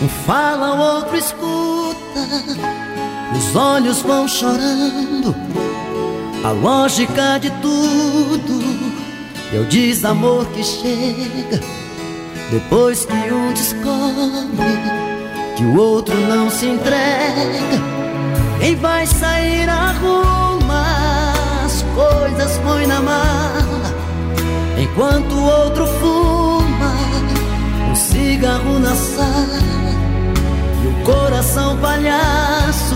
Um 0.00 0.08
fala, 0.24 0.76
o 0.76 0.94
outro 0.96 1.16
escuta, 1.16 2.20
os 3.36 3.56
olhos 3.56 4.00
vão 4.02 4.28
chorando. 4.28 5.34
A 6.44 6.50
lógica 6.50 7.38
de 7.40 7.50
tudo 7.50 8.62
é 9.52 9.58
o 9.58 9.64
desamor 9.64 10.44
que 10.48 10.62
chega 10.62 11.58
Depois 12.50 13.06
que 13.06 13.32
um 13.32 13.52
descobre 13.54 14.54
que 15.56 15.64
o 15.64 15.76
outro 15.78 16.14
não 16.28 16.50
se 16.50 16.66
entrega, 16.66 17.80
quem 18.60 18.76
vai 18.76 19.06
sair 19.06 19.68
arruma 19.68 20.84
as 21.64 21.82
coisas, 21.94 22.58
põe 22.58 22.86
na 22.86 23.00
mala, 23.00 23.94
enquanto 24.76 25.32
o 25.32 25.44
outro 25.44 25.86
fuma 25.86 26.34
um 26.40 26.43
cigarro 28.14 28.78
na 28.78 28.94
sala 28.94 29.58
e 30.84 30.86
o 30.86 31.04
coração 31.04 31.76
palhaço 31.78 32.94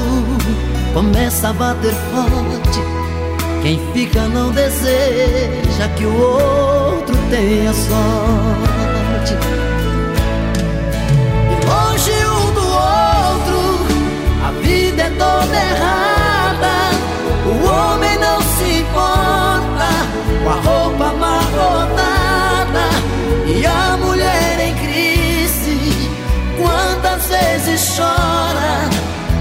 começa 0.95 1.49
a 1.49 1.53
bater 1.53 1.93
forte. 1.93 2.81
Quem 3.61 3.81
fica 3.93 4.29
não 4.29 4.53
deseja 4.53 5.89
que 5.97 6.05
o 6.05 6.17
outro 6.17 7.17
tenha 7.31 7.73
sorte. 7.73 9.35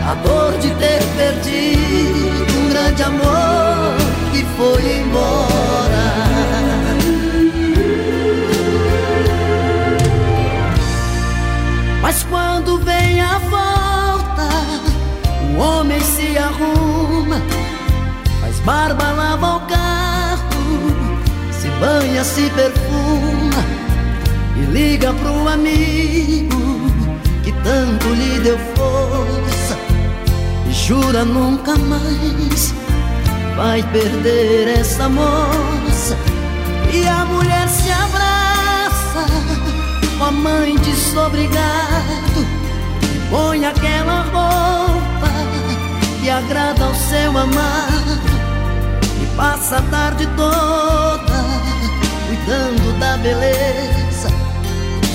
A 0.08 0.14
dor 0.16 0.58
de 0.60 0.70
ter 0.76 1.04
perdido 1.18 2.60
um 2.60 2.70
grande 2.70 3.04
amor 3.04 3.98
que 4.32 4.46
foi 4.56 5.00
embora. 5.00 6.08
Mas 12.02 12.24
quando 12.24 12.80
vem 12.80 13.20
a 13.20 13.38
volta, 13.40 14.50
o 15.54 15.62
homem 15.62 16.00
se 16.00 16.38
arruma, 16.38 17.42
faz 18.40 18.60
barba, 18.62 19.12
lava 19.12 19.58
o 19.58 19.60
carro, 19.68 20.96
se 21.52 21.68
banha, 21.82 22.24
se 22.24 22.50
perfuma 22.52 23.62
e 24.56 24.72
liga 24.72 25.14
pro 25.14 25.50
amigo 25.50 26.56
que 27.44 27.52
tanto 27.52 28.08
lhe 28.08 28.40
deu 28.40 28.58
força 28.74 29.57
jura 30.88 31.26
nunca 31.26 31.78
mais 31.78 32.74
vai 33.58 33.84
perder 33.92 34.80
essa 34.80 35.10
moça. 35.10 36.18
E 36.94 37.06
a 37.06 37.26
mulher 37.26 37.68
se 37.68 37.92
abraça 37.92 39.26
com 40.18 40.24
a 40.24 40.32
mãe 40.32 40.78
desobrigado 40.78 42.48
põe 43.30 43.66
aquela 43.66 44.22
roupa 44.22 45.30
que 46.22 46.30
agrada 46.30 46.86
ao 46.86 46.96
seu 46.96 47.38
amado 47.38 48.22
e 49.22 49.36
passa 49.36 49.80
a 49.80 49.82
tarde 49.82 50.26
toda 50.38 51.44
cuidando 52.28 52.98
da 53.00 53.18
beleza. 53.18 54.07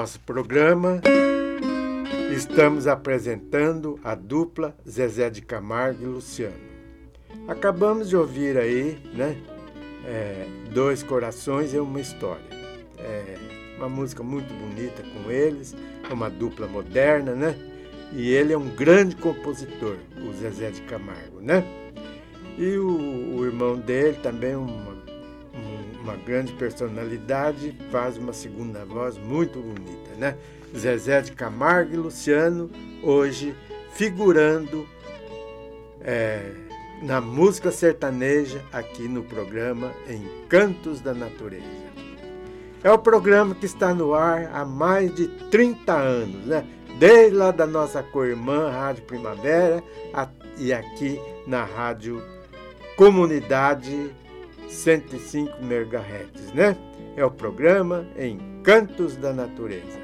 nosso 0.00 0.18
programa, 0.20 1.02
estamos 2.34 2.86
apresentando 2.86 4.00
a 4.02 4.14
dupla 4.14 4.74
Zezé 4.88 5.28
de 5.28 5.42
Camargo 5.42 6.02
e 6.02 6.06
Luciano. 6.06 6.56
Acabamos 7.46 8.08
de 8.08 8.16
ouvir 8.16 8.56
aí, 8.56 8.98
né? 9.12 9.36
é, 10.06 10.46
Dois 10.72 11.02
Corações 11.02 11.74
e 11.74 11.78
uma 11.78 12.00
História. 12.00 12.42
É 12.96 13.36
uma 13.76 13.90
música 13.90 14.22
muito 14.22 14.54
bonita 14.54 15.02
com 15.02 15.30
eles, 15.30 15.76
é 16.08 16.14
uma 16.14 16.30
dupla 16.30 16.66
moderna, 16.66 17.34
né? 17.34 17.54
E 18.14 18.30
ele 18.30 18.54
é 18.54 18.58
um 18.58 18.70
grande 18.74 19.14
compositor, 19.16 19.98
o 20.26 20.32
Zezé 20.32 20.70
de 20.70 20.80
Camargo, 20.80 21.42
né? 21.42 21.62
E 22.56 22.74
o, 22.78 23.36
o 23.36 23.44
irmão 23.44 23.76
dele 23.76 24.16
também, 24.22 24.56
uma, 24.56 24.92
um- 24.92 24.99
uma 26.10 26.16
grande 26.24 26.52
personalidade, 26.54 27.76
faz 27.90 28.16
uma 28.16 28.32
segunda 28.32 28.84
voz 28.84 29.16
muito 29.16 29.60
bonita, 29.60 30.10
né? 30.18 30.36
Zezé 30.76 31.20
de 31.20 31.32
Camargo 31.32 31.94
e 31.94 31.96
Luciano, 31.96 32.70
hoje 33.02 33.54
figurando 33.94 34.86
é, 36.00 36.52
na 37.02 37.20
música 37.20 37.70
sertaneja 37.70 38.60
aqui 38.72 39.08
no 39.08 39.22
programa 39.22 39.92
Encantos 40.08 41.00
da 41.00 41.14
Natureza. 41.14 41.64
É 42.82 42.90
o 42.90 42.98
programa 42.98 43.54
que 43.54 43.66
está 43.66 43.92
no 43.94 44.14
ar 44.14 44.50
há 44.54 44.64
mais 44.64 45.14
de 45.14 45.28
30 45.50 45.92
anos, 45.92 46.46
né? 46.46 46.64
Desde 46.98 47.36
lá 47.36 47.50
da 47.50 47.66
nossa 47.66 48.02
co-irmã 48.02 48.70
Rádio 48.70 49.04
Primavera 49.04 49.82
a- 50.12 50.28
e 50.58 50.72
aqui 50.72 51.20
na 51.46 51.64
Rádio 51.64 52.22
Comunidade 52.96 54.10
105 54.70 55.58
MHz, 55.60 56.54
né? 56.54 56.76
É 57.16 57.24
o 57.24 57.30
programa 57.30 58.06
Encantos 58.16 59.16
da 59.16 59.32
Natureza. 59.32 59.98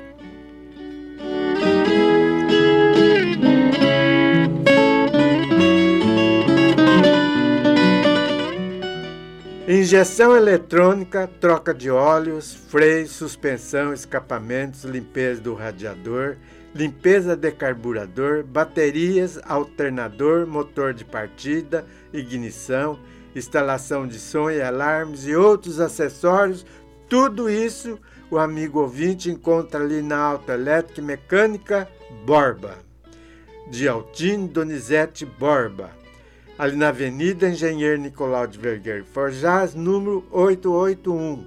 Injeção 9.68 10.36
eletrônica, 10.36 11.28
troca 11.40 11.72
de 11.72 11.90
óleos, 11.90 12.52
freios, 12.54 13.12
suspensão, 13.12 13.92
escapamentos, 13.92 14.84
limpeza 14.84 15.40
do 15.40 15.54
radiador, 15.54 16.36
limpeza 16.74 17.36
de 17.36 17.50
carburador, 17.50 18.44
baterias, 18.44 19.40
alternador, 19.44 20.46
motor 20.46 20.92
de 20.92 21.04
partida, 21.04 21.84
ignição, 22.12 22.98
instalação 23.38 24.06
de 24.06 24.18
som 24.18 24.50
e 24.50 24.60
alarmes 24.60 25.26
e 25.26 25.34
outros 25.34 25.80
acessórios, 25.80 26.64
tudo 27.08 27.48
isso 27.48 27.98
o 28.30 28.38
amigo 28.38 28.80
ouvinte 28.80 29.30
encontra 29.30 29.80
ali 29.80 30.02
na 30.02 30.18
Autoelétrica 30.18 31.00
e 31.00 31.04
Mecânica 31.04 31.88
Borba, 32.24 32.74
de 33.70 33.88
Altino 33.88 34.48
Donizete 34.48 35.24
Borba 35.24 35.90
ali 36.58 36.76
na 36.76 36.88
Avenida 36.88 37.48
Engenheiro 37.48 38.00
Nicolau 38.00 38.46
de 38.46 38.58
Vergueiro 38.58 39.04
Forjaz, 39.04 39.74
número 39.74 40.24
881, 40.30 41.46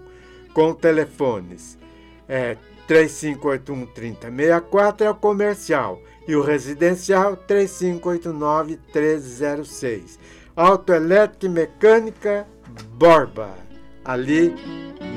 com 0.54 0.74
telefones 0.74 1.80
é 2.28 2.56
3581 2.88 3.88
3064 3.88 5.08
é 5.08 5.10
o 5.10 5.16
comercial 5.16 6.00
e 6.28 6.36
o 6.36 6.44
residencial 6.44 7.36
3589 7.36 8.80
1306. 8.94 10.20
Autoelétrica 10.60 11.46
e 11.46 11.50
Mecânica 11.50 12.48
Borba, 12.96 13.50
ali 14.04 14.54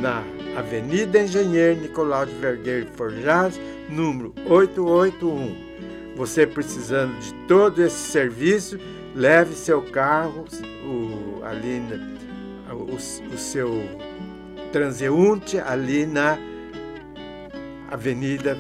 na 0.01 0.23
Avenida 0.57 1.19
Engenheiro 1.19 1.81
Nicolau 1.81 2.25
de 2.25 2.33
Vergueiro 2.37 2.87
Forjaz, 2.93 3.61
número 3.89 4.33
881. 4.49 6.15
Você 6.15 6.47
precisando 6.47 7.19
de 7.19 7.35
todo 7.49 7.83
esse 7.83 7.97
serviço, 7.97 8.79
leve 9.17 9.53
seu 9.55 9.83
carro 9.83 10.45
o, 10.85 11.45
ali 11.45 11.81
na, 11.81 12.73
o, 12.73 12.95
o 12.95 13.37
seu 13.37 13.83
transeunte 14.71 15.59
ali 15.59 16.07
na 16.07 16.39
Avenida 17.91 18.57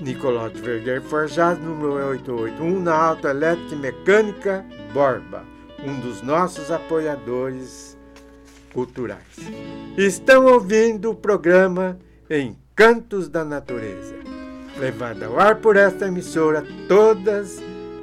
Nicolau 0.00 0.48
de 0.48 0.62
Vergueiro 0.62 1.02
Forjaz, 1.02 1.58
número 1.58 1.92
881, 1.92 2.80
na 2.80 2.94
Autoelétrica 2.94 3.74
e 3.74 3.78
Mecânica 3.78 4.64
Borba, 4.94 5.44
um 5.84 6.00
dos 6.00 6.22
nossos 6.22 6.70
apoiadores 6.70 7.96
culturais. 8.72 9.36
Estão 9.96 10.46
ouvindo 10.46 11.10
o 11.10 11.14
programa 11.14 11.98
Encantos 12.30 13.28
da 13.28 13.44
Natureza, 13.44 14.14
levado 14.78 15.24
ao 15.24 15.38
ar 15.38 15.56
por 15.56 15.76
esta 15.76 16.06
emissora 16.06 16.64
todas 16.86 17.60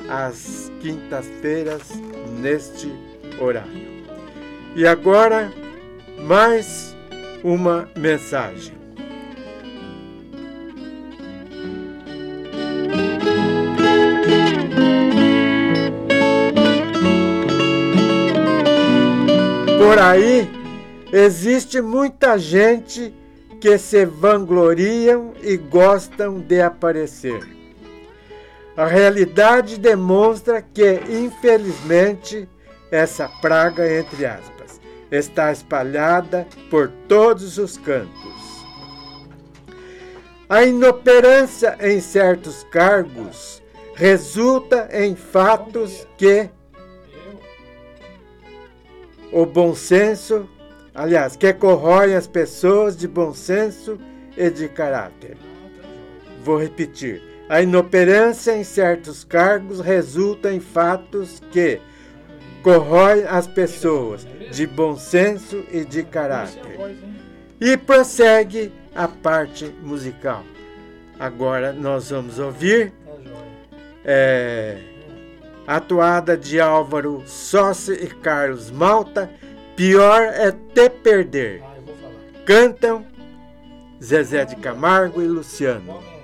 as 0.09 0.71
quintas-feiras 0.81 1.91
neste 2.41 2.91
horário. 3.39 3.95
E 4.75 4.85
agora, 4.85 5.51
mais 6.19 6.95
uma 7.43 7.89
mensagem. 7.95 8.74
Por 19.85 19.99
aí 19.99 20.49
existe 21.13 21.79
muita 21.79 22.39
gente 22.39 23.13
que 23.61 23.77
se 23.77 24.03
vangloriam 24.03 25.33
e 25.43 25.57
gostam 25.57 26.39
de 26.39 26.59
aparecer. 26.59 27.47
A 28.75 28.87
realidade 28.87 29.77
demonstra 29.77 30.59
que, 30.59 30.99
infelizmente, 31.07 32.49
essa 32.89 33.29
praga, 33.29 33.87
entre 33.87 34.25
aspas, 34.25 34.81
está 35.11 35.51
espalhada 35.51 36.47
por 36.71 36.89
todos 37.07 37.59
os 37.59 37.77
cantos. 37.77 38.65
A 40.49 40.63
inoperância 40.63 41.77
em 41.79 42.01
certos 42.01 42.63
cargos 42.71 43.61
resulta 43.93 44.89
em 44.91 45.15
fatos 45.15 46.07
que 46.17 46.49
o 49.31 49.45
bom 49.45 49.75
senso, 49.75 50.49
aliás, 50.93 51.35
que 51.35 51.53
corrói 51.53 52.15
as 52.15 52.27
pessoas 52.27 52.95
de 52.95 53.07
bom 53.07 53.33
senso 53.33 53.99
e 54.37 54.49
de 54.49 54.67
caráter. 54.67 55.37
Vou 56.43 56.59
repetir. 56.59 57.21
A 57.47 57.61
inoperância 57.61 58.55
em 58.55 58.63
certos 58.63 59.23
cargos 59.23 59.79
resulta 59.79 60.51
em 60.51 60.59
fatos 60.59 61.41
que 61.51 61.79
corroem 62.63 63.23
as 63.27 63.45
pessoas 63.45 64.25
de 64.51 64.65
bom 64.65 64.97
senso 64.97 65.63
e 65.71 65.85
de 65.85 66.03
caráter. 66.03 66.79
E 67.61 67.77
prossegue 67.77 68.73
a 68.95 69.07
parte 69.07 69.65
musical. 69.83 70.43
Agora 71.19 71.71
nós 71.71 72.09
vamos 72.09 72.39
ouvir 72.39 72.91
é, 74.03 74.77
a 74.77 74.94
atuada 75.67 76.37
de 76.37 76.59
Álvaro 76.59 77.23
Sossi 77.25 77.93
e 77.93 78.07
Carlos 78.07 78.71
Malta. 78.71 79.29
Pior 79.75 80.21
é 80.21 80.51
te 80.51 80.89
perder. 80.89 81.63
Cantam 82.45 83.05
Zezé 84.01 84.45
de 84.45 84.55
Camargo 84.57 85.21
e 85.21 85.25
Luciano. 85.25 86.14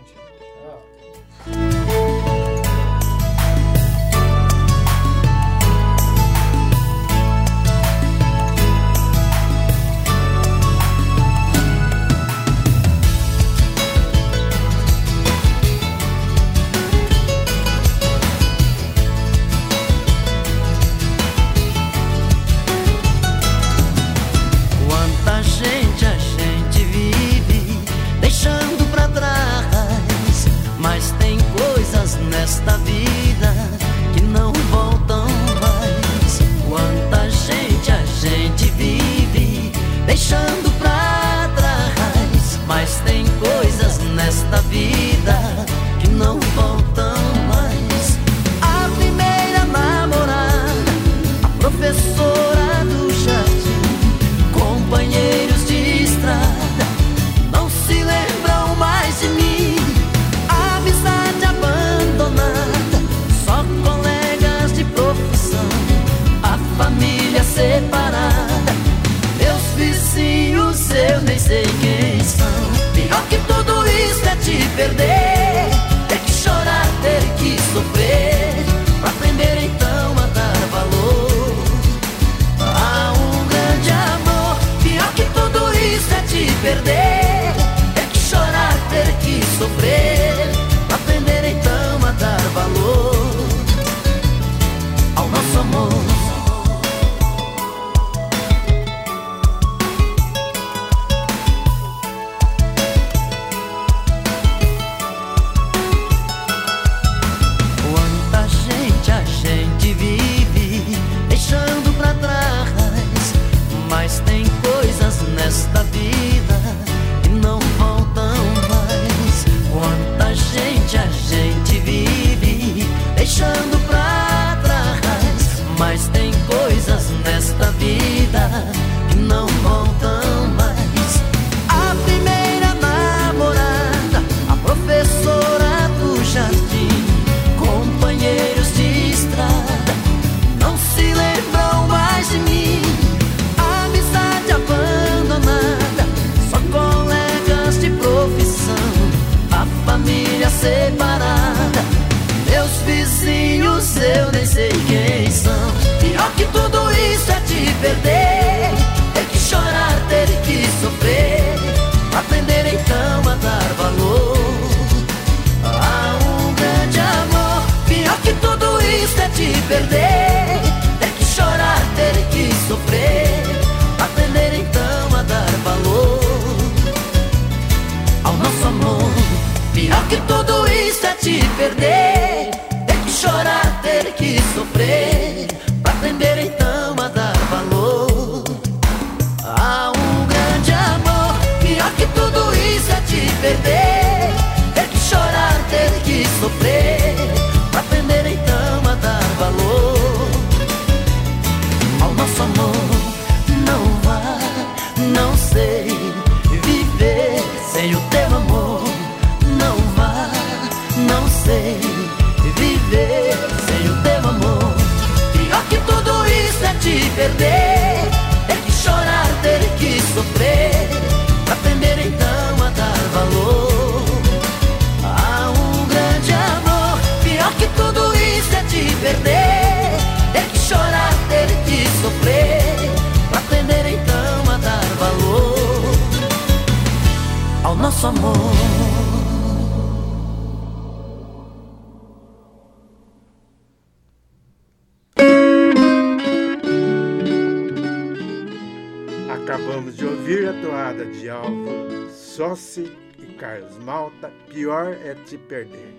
Pior 254.52 254.92
é 255.06 255.16
Te 255.16 255.38
Perder. 255.38 255.94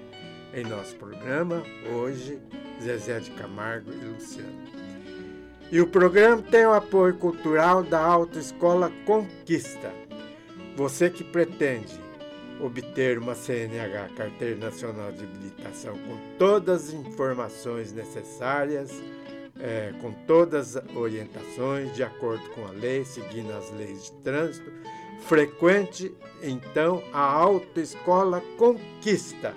Em 0.52 0.62
nosso 0.62 0.94
programa, 0.96 1.62
hoje, 1.90 2.38
Zezé 2.82 3.18
de 3.18 3.30
Camargo 3.30 3.90
e 3.90 4.04
Luciano. 4.04 4.62
E 5.70 5.80
o 5.80 5.86
programa 5.86 6.42
tem 6.42 6.66
o 6.66 6.74
apoio 6.74 7.16
cultural 7.16 7.82
da 7.82 7.98
Autoescola 7.98 8.92
Conquista. 9.06 9.90
Você 10.76 11.08
que 11.08 11.24
pretende 11.24 11.98
obter 12.60 13.18
uma 13.18 13.34
CNH, 13.34 14.10
Carteira 14.14 14.56
Nacional 14.56 15.12
de 15.12 15.24
Habilitação, 15.24 15.94
com 15.94 16.18
todas 16.38 16.88
as 16.88 16.92
informações 16.92 17.90
necessárias, 17.90 18.92
é, 19.58 19.94
com 20.02 20.12
todas 20.26 20.76
as 20.76 20.94
orientações, 20.94 21.94
de 21.94 22.02
acordo 22.02 22.46
com 22.50 22.66
a 22.66 22.70
lei, 22.70 23.02
seguindo 23.02 23.50
as 23.54 23.70
leis 23.78 24.04
de 24.04 24.12
trânsito, 24.20 24.70
frequente 25.22 26.12
então 26.42 27.02
a 27.12 27.20
Autoescola 27.20 28.42
Conquista, 28.58 29.54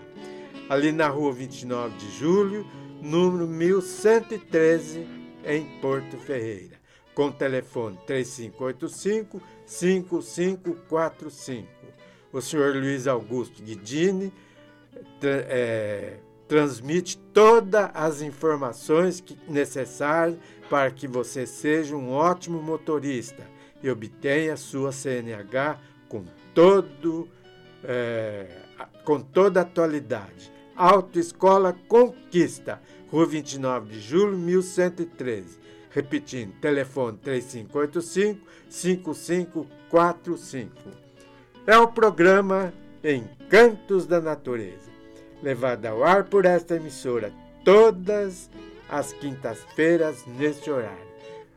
ali 0.69 0.91
na 0.91 1.07
rua 1.07 1.33
29 1.33 1.97
de 1.97 2.11
julho, 2.11 2.67
número 3.01 3.47
1113, 3.47 5.07
em 5.43 5.65
Porto 5.79 6.17
Ferreira, 6.17 6.79
com 7.13 7.31
telefone 7.31 7.97
3585 8.05 9.41
5545. 9.65 11.67
O 12.31 12.41
senhor 12.41 12.75
Luiz 12.75 13.07
Augusto 13.07 13.63
Guidini 13.63 14.31
é, 15.23 16.17
transmite 16.47 17.17
todas 17.33 17.89
as 17.93 18.21
informações 18.21 19.23
necessárias 19.47 20.37
para 20.69 20.91
que 20.91 21.07
você 21.07 21.47
seja 21.47 21.95
um 21.95 22.11
ótimo 22.11 22.61
motorista 22.61 23.54
e 23.85 23.89
obtenha 23.91 24.57
sua 24.57 24.91
CNH 24.91 25.79
com 26.09 26.25
todo 26.55 27.29
é, 27.83 28.47
com 29.03 29.21
toda 29.21 29.59
a 29.59 29.63
atualidade. 29.63 30.51
Autoescola 30.75 31.77
Conquista, 31.87 32.81
Rua 33.11 33.27
29 33.27 33.93
de 33.93 34.01
Julho, 34.01 34.35
1113. 34.37 35.59
Repetindo, 35.91 36.53
telefone 36.59 37.19
3585-5545. 38.71 40.67
É 41.67 41.77
o 41.77 41.87
programa 41.87 42.73
Encantos 43.03 44.07
da 44.07 44.19
Natureza, 44.19 44.89
levado 45.43 45.85
ao 45.85 46.03
ar 46.03 46.23
por 46.25 46.45
esta 46.45 46.75
emissora 46.75 47.31
todas 47.63 48.49
as 48.89 49.13
quintas-feiras 49.13 50.25
neste 50.25 50.71
horário. 50.71 51.04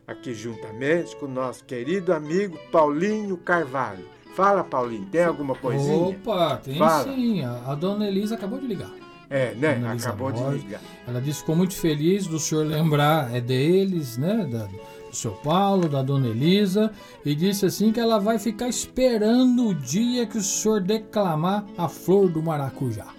Aqui 0.08 0.32
juntamente 0.32 1.14
com 1.16 1.26
o 1.26 1.28
nosso 1.28 1.62
querido 1.64 2.14
amigo 2.14 2.58
Paulinho 2.72 3.36
Carvalho. 3.36 4.06
Fala, 4.34 4.64
Paulinho, 4.64 5.04
tem 5.06 5.22
alguma 5.22 5.54
coisinha? 5.54 5.96
Opa, 5.96 6.56
tem 6.56 6.78
Fala. 6.78 7.04
sim. 7.04 7.44
A, 7.44 7.72
a 7.72 7.74
dona 7.74 8.08
Elisa 8.08 8.34
acabou 8.34 8.58
de 8.58 8.66
ligar. 8.66 8.90
É, 9.28 9.52
né? 9.54 9.78
Acabou 10.00 10.32
de 10.32 10.40
Borges. 10.40 10.62
ligar. 10.62 10.80
Ela 11.06 11.20
disse 11.20 11.34
que 11.34 11.40
ficou 11.40 11.56
muito 11.56 11.74
feliz 11.74 12.26
do 12.26 12.38
senhor 12.38 12.64
lembrar 12.66 13.34
é 13.34 13.40
deles, 13.40 14.16
né? 14.16 14.48
Da, 14.50 14.64
do 14.64 15.14
seu 15.14 15.32
Paulo, 15.32 15.88
da 15.88 16.02
dona 16.02 16.28
Elisa, 16.28 16.90
e 17.24 17.34
disse 17.34 17.66
assim 17.66 17.92
que 17.92 18.00
ela 18.00 18.18
vai 18.18 18.38
ficar 18.38 18.68
esperando 18.68 19.68
o 19.68 19.74
dia 19.74 20.26
que 20.26 20.38
o 20.38 20.42
senhor 20.42 20.80
declamar 20.80 21.66
a 21.76 21.86
flor 21.86 22.30
do 22.30 22.42
maracujá. 22.42 23.17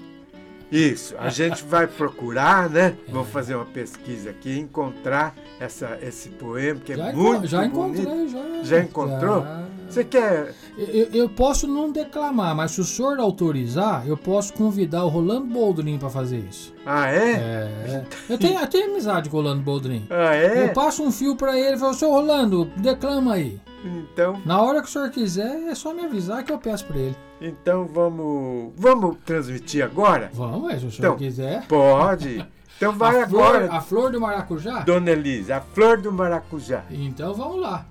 Isso, 0.71 1.15
a 1.17 1.29
gente 1.29 1.63
vai 1.63 1.87
procurar, 1.87 2.69
né? 2.69 2.95
Vou 3.07 3.23
fazer 3.25 3.55
uma 3.55 3.65
pesquisa 3.65 4.29
aqui 4.29 4.59
encontrar 4.59 5.35
essa, 5.59 5.97
esse 6.01 6.29
poema 6.29 6.79
que 6.79 6.93
é 6.93 6.97
Já, 6.97 7.09
enco- 7.11 7.17
muito 7.19 7.47
já 7.47 7.67
bonito. 7.67 8.01
encontrei, 8.01 8.27
já. 8.27 8.63
Já 8.63 8.79
encontrou? 8.83 9.41
Já. 9.41 9.63
Você 9.89 10.03
quer? 10.03 10.53
Eu, 10.77 11.07
eu 11.11 11.27
posso 11.29 11.67
não 11.67 11.91
declamar, 11.91 12.55
mas 12.55 12.71
se 12.71 12.81
o 12.81 12.83
senhor 12.83 13.19
autorizar, 13.19 14.07
eu 14.07 14.15
posso 14.15 14.53
convidar 14.53 15.03
o 15.03 15.07
Rolando 15.09 15.47
Boldrin 15.47 15.97
para 15.97 16.09
fazer 16.11 16.37
isso. 16.47 16.71
Ah, 16.85 17.11
é? 17.11 17.31
É. 17.31 18.03
Eu 18.29 18.37
tenho, 18.37 18.59
eu 18.59 18.67
tenho 18.67 18.91
amizade 18.91 19.27
com 19.29 19.37
o 19.37 19.41
Rolando 19.41 19.63
Boldrin. 19.63 20.05
Ah, 20.11 20.35
é? 20.35 20.65
Eu 20.65 20.73
passo 20.73 21.01
um 21.03 21.11
fio 21.11 21.35
para 21.35 21.57
ele 21.59 21.75
e 21.75 21.79
falo, 21.79 21.95
seu 21.95 22.11
Rolando, 22.11 22.65
declama 22.77 23.33
aí. 23.33 23.59
Então, 23.83 24.41
Na 24.45 24.61
hora 24.61 24.81
que 24.81 24.87
o 24.87 24.91
senhor 24.91 25.09
quiser, 25.09 25.67
é 25.69 25.75
só 25.75 25.93
me 25.93 26.03
avisar 26.03 26.43
que 26.43 26.51
eu 26.51 26.57
peço 26.59 26.85
para 26.85 26.97
ele. 26.97 27.15
então 27.39 27.85
vamos, 27.85 28.73
vamos 28.75 29.17
transmitir 29.25 29.83
agora? 29.83 30.29
Vamos, 30.33 30.73
é, 30.73 30.79
se 30.79 30.85
o 30.85 30.91
senhor 30.91 31.07
Então, 31.07 31.17
quiser. 31.17 31.65
Pode. 31.67 32.45
Então 32.77 32.93
vai 32.93 33.21
a, 33.21 33.27
flor, 33.27 33.43
agora, 33.55 33.73
a 33.73 33.81
flor 33.81 34.11
do 34.11 34.21
maracujá? 34.21 34.79
Dona 34.81 35.11
Elisa, 35.11 35.57
a 35.57 35.61
flor 35.61 35.97
do 36.01 36.11
maracujá. 36.11 36.83
Então 36.89 37.33
vamos 37.33 37.59
lá. 37.61 37.85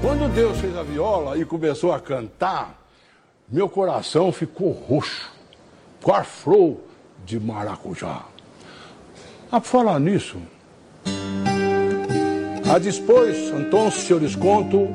Quando 0.00 0.32
Deus 0.32 0.58
fez 0.58 0.76
a 0.76 0.82
viola 0.84 1.36
e 1.36 1.44
começou 1.44 1.92
a 1.92 1.98
cantar, 2.00 2.78
meu 3.48 3.68
coração 3.68 4.30
ficou 4.32 4.70
roxo, 4.72 5.30
com 6.02 6.12
a 6.14 6.22
flor 6.22 6.76
de 7.24 7.40
maracujá. 7.40 8.22
A 9.50 9.60
falar 9.60 9.98
nisso, 9.98 10.38
a 12.70 12.78
dispôs, 12.78 13.36
então, 13.58 13.90
se 13.90 14.10
eu 14.10 14.18
lhes 14.18 14.36
conto 14.36 14.88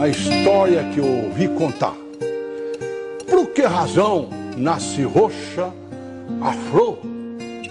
a 0.00 0.08
história 0.08 0.84
que 0.92 0.98
eu 0.98 1.06
ouvi 1.24 1.48
contar. 1.48 1.94
Por 3.28 3.48
que 3.48 3.62
razão 3.62 4.28
nasce 4.56 5.02
roxa 5.02 5.70
a 6.40 6.52
flor 6.52 6.98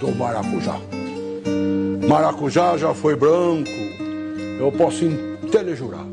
do 0.00 0.14
maracujá? 0.16 0.78
Maracujá 2.08 2.76
já 2.76 2.94
foi 2.94 3.16
branco, 3.16 3.70
eu 4.58 4.70
posso 4.72 5.04
telejurar 5.50 6.06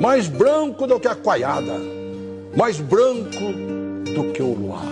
mais 0.00 0.28
branco 0.28 0.86
do 0.86 1.00
que 1.00 1.08
a 1.08 1.14
coiada, 1.14 1.74
mais 2.56 2.80
branco 2.80 3.52
do 4.14 4.32
que 4.32 4.42
o 4.42 4.52
luar. 4.54 4.86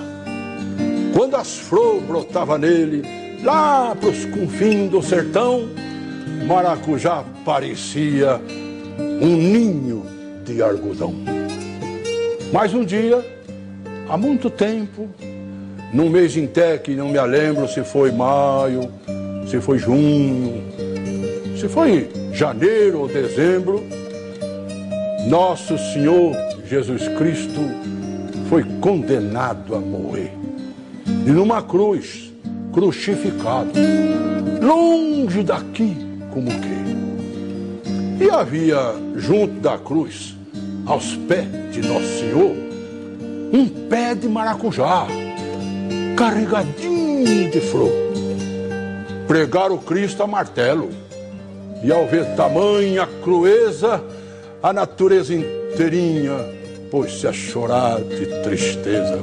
Quando 1.15 1.37
as 1.37 1.59
flores 1.59 2.03
brotavam 2.05 2.59
nele, 2.59 3.03
lá 3.43 3.95
pros 3.95 4.25
confins 4.27 4.91
do 4.91 5.03
sertão, 5.03 5.69
Maracujá 6.47 7.25
parecia 7.43 8.39
um 8.99 9.35
ninho 9.37 10.05
de 10.45 10.61
algodão. 10.63 11.15
Mas 12.53 12.75
um 12.75 12.85
dia, 12.85 13.25
há 14.09 14.17
muito 14.19 14.51
tempo, 14.51 15.09
num 15.91 16.11
mês 16.11 16.37
em 16.37 16.47
que 16.83 16.95
não 16.95 17.09
me 17.09 17.21
lembro 17.21 17.67
se 17.67 17.83
foi 17.83 18.13
maio, 18.13 18.91
se 19.49 19.59
foi 19.59 19.79
junho, 19.79 20.63
se 21.59 21.67
foi 21.67 22.11
janeiro 22.33 23.01
ou 23.01 23.09
dezembro, 23.09 23.83
nosso 25.27 25.79
Senhor 25.79 26.37
Jesus 26.69 27.09
Cristo 27.17 27.61
foi 28.51 28.65
condenado 28.83 29.75
a 29.75 29.79
morrer. 29.79 30.33
E 31.07 31.31
numa 31.31 31.63
cruz, 31.63 32.31
crucificado, 32.71 33.73
longe 34.61 35.43
daqui 35.43 36.04
como 36.35 36.51
que. 36.51 38.25
E 38.25 38.31
havia 38.31 38.95
junto 39.17 39.61
da 39.61 39.79
cruz, 39.79 40.37
aos 40.85 41.17
pés 41.29 41.47
de 41.73 41.81
Nosso 41.81 42.19
Senhor, 42.19 42.53
um 43.53 43.69
pé 43.89 44.15
de 44.15 44.29
maracujá, 44.29 45.07
carregadinho 46.17 47.51
de 47.51 47.61
flor. 47.61 47.93
Pregaram 49.29 49.79
Cristo 49.79 50.23
a 50.23 50.27
martelo. 50.27 50.91
E 51.83 51.93
ao 51.93 52.07
ver 52.07 52.35
tamanha 52.35 53.07
crueza, 53.23 54.03
a 54.63 54.73
natureza 54.73 55.35
inteirinha 55.35 56.35
pôs-se 56.91 57.27
a 57.27 57.33
chorar 57.33 58.01
de 58.01 58.27
tristeza. 58.43 59.19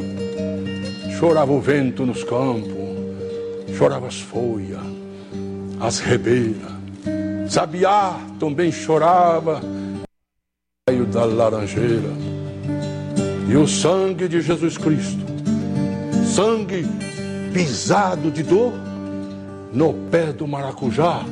Chorava 1.18 1.52
o 1.52 1.60
vento 1.60 2.06
nos 2.06 2.24
campos, 2.24 2.72
chorava 3.76 4.08
as 4.08 4.20
folhas, 4.20 4.80
as 5.80 6.00
rebeiras. 6.00 6.81
Sabiá 7.52 8.18
também 8.40 8.72
chorava, 8.72 9.60
raio 10.88 11.06
da 11.06 11.26
laranjeira. 11.26 12.08
E 13.46 13.58
o 13.58 13.68
sangue 13.68 14.30
de 14.30 14.40
Jesus 14.40 14.78
Cristo, 14.78 15.20
sangue 16.34 16.88
pisado 17.54 18.32
de 18.32 18.42
dor, 18.42 18.72
no 19.74 19.94
pé 20.10 20.32
do 20.32 20.48
maracujá, 20.48 21.26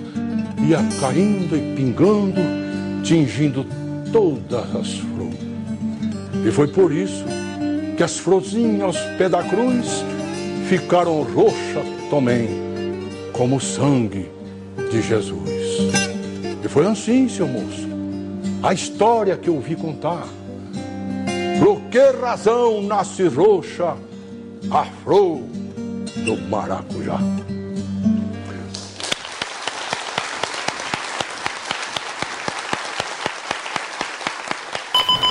ia 0.68 0.80
caindo 1.00 1.56
e 1.56 1.74
pingando, 1.78 2.42
tingindo 3.02 3.66
todas 4.12 4.76
as 4.76 5.00
flores. 5.00 5.40
E 6.46 6.52
foi 6.52 6.68
por 6.68 6.92
isso 6.92 7.24
que 7.96 8.04
as 8.04 8.18
florzinhas 8.18 8.82
aos 8.82 8.98
pés 9.18 9.32
da 9.32 9.42
cruz 9.42 10.04
ficaram 10.68 11.24
roxas 11.24 11.88
também, 12.10 12.50
como 13.32 13.56
o 13.56 13.62
sangue 13.62 14.30
de 14.92 15.02
Jesus. 15.02 15.59
Foi 16.70 16.86
assim, 16.86 17.28
seu 17.28 17.48
moço, 17.48 17.90
a 18.62 18.72
história 18.72 19.36
que 19.36 19.50
eu 19.50 19.56
ouvi 19.56 19.76
contar. 19.76 20.24
Por 21.58 21.82
que 21.90 22.00
razão 22.22 22.84
nasce 22.84 23.28
roxa 23.28 23.98
a 24.70 24.86
flor 24.86 25.42
do 26.24 26.38
maracujá? 26.48 27.18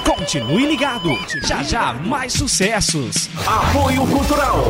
Continue 0.05 0.67
ligado. 0.67 1.11
Já 1.47 1.63
já 1.63 1.93
mais 1.93 2.33
sucessos. 2.33 3.31
Apoio 3.47 4.05
Cultural. 4.09 4.61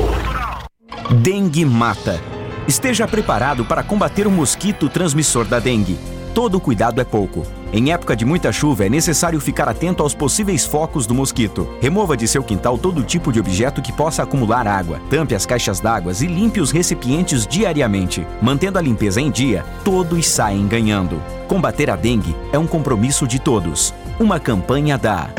Dengue 1.22 1.64
mata. 1.64 2.20
Esteja 2.68 3.08
preparado 3.08 3.64
para 3.64 3.82
combater 3.82 4.26
o 4.26 4.30
mosquito 4.30 4.90
transmissor 4.90 5.46
da 5.46 5.58
dengue. 5.58 6.17
Todo 6.38 6.60
cuidado 6.60 7.00
é 7.00 7.04
pouco. 7.04 7.42
Em 7.72 7.90
época 7.90 8.14
de 8.14 8.24
muita 8.24 8.52
chuva, 8.52 8.86
é 8.86 8.88
necessário 8.88 9.40
ficar 9.40 9.68
atento 9.68 10.04
aos 10.04 10.14
possíveis 10.14 10.64
focos 10.64 11.04
do 11.04 11.12
mosquito. 11.12 11.68
Remova 11.80 12.16
de 12.16 12.28
seu 12.28 12.44
quintal 12.44 12.78
todo 12.78 13.02
tipo 13.02 13.32
de 13.32 13.40
objeto 13.40 13.82
que 13.82 13.92
possa 13.92 14.22
acumular 14.22 14.64
água. 14.64 15.00
Tampe 15.10 15.34
as 15.34 15.44
caixas 15.44 15.80
d'água 15.80 16.12
e 16.12 16.26
limpe 16.28 16.60
os 16.60 16.70
recipientes 16.70 17.44
diariamente. 17.44 18.24
Mantendo 18.40 18.78
a 18.78 18.80
limpeza 18.80 19.20
em 19.20 19.32
dia, 19.32 19.66
todos 19.84 20.28
saem 20.28 20.68
ganhando. 20.68 21.20
Combater 21.48 21.90
a 21.90 21.96
dengue 21.96 22.36
é 22.52 22.58
um 22.58 22.68
compromisso 22.68 23.26
de 23.26 23.40
todos. 23.40 23.92
Uma 24.20 24.38
campanha 24.38 24.96
da 24.96 25.30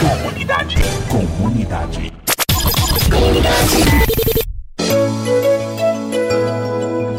Comunidade. 0.00 0.76
Comunidade. 1.10 2.10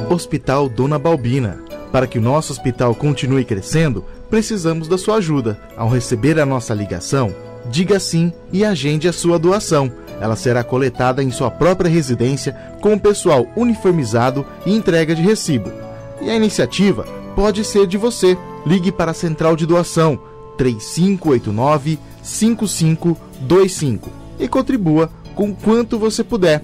Hospital 0.09 0.67
Dona 0.67 0.97
Balbina. 0.97 1.72
Para 1.93 2.07
que 2.07 2.17
o 2.17 2.21
nosso 2.21 2.51
hospital 2.51 2.95
continue 2.95 3.45
crescendo, 3.45 4.03
precisamos 4.27 4.87
da 4.87 4.97
sua 4.97 5.17
ajuda. 5.17 5.59
Ao 5.77 5.87
receber 5.87 6.39
a 6.39 6.45
nossa 6.45 6.73
ligação, 6.73 7.31
diga 7.69 7.99
sim 7.99 8.33
e 8.51 8.65
agende 8.65 9.07
a 9.07 9.13
sua 9.13 9.37
doação. 9.37 9.91
Ela 10.19 10.35
será 10.35 10.63
coletada 10.63 11.21
em 11.21 11.29
sua 11.29 11.51
própria 11.51 11.91
residência 11.91 12.53
com 12.81 12.95
o 12.95 12.99
pessoal 12.99 13.45
uniformizado 13.55 14.43
e 14.65 14.73
entrega 14.73 15.13
de 15.13 15.21
recibo. 15.21 15.71
E 16.19 16.31
a 16.31 16.35
iniciativa 16.35 17.05
pode 17.35 17.63
ser 17.63 17.85
de 17.85 17.95
você. 17.95 18.35
Ligue 18.65 18.91
para 18.91 19.11
a 19.11 19.13
Central 19.13 19.55
de 19.55 19.67
Doação 19.67 20.19
3589 20.57 21.99
5525 22.23 24.09
e 24.39 24.47
contribua 24.47 25.11
com 25.35 25.53
quanto 25.53 25.99
você 25.99 26.23
puder. 26.23 26.63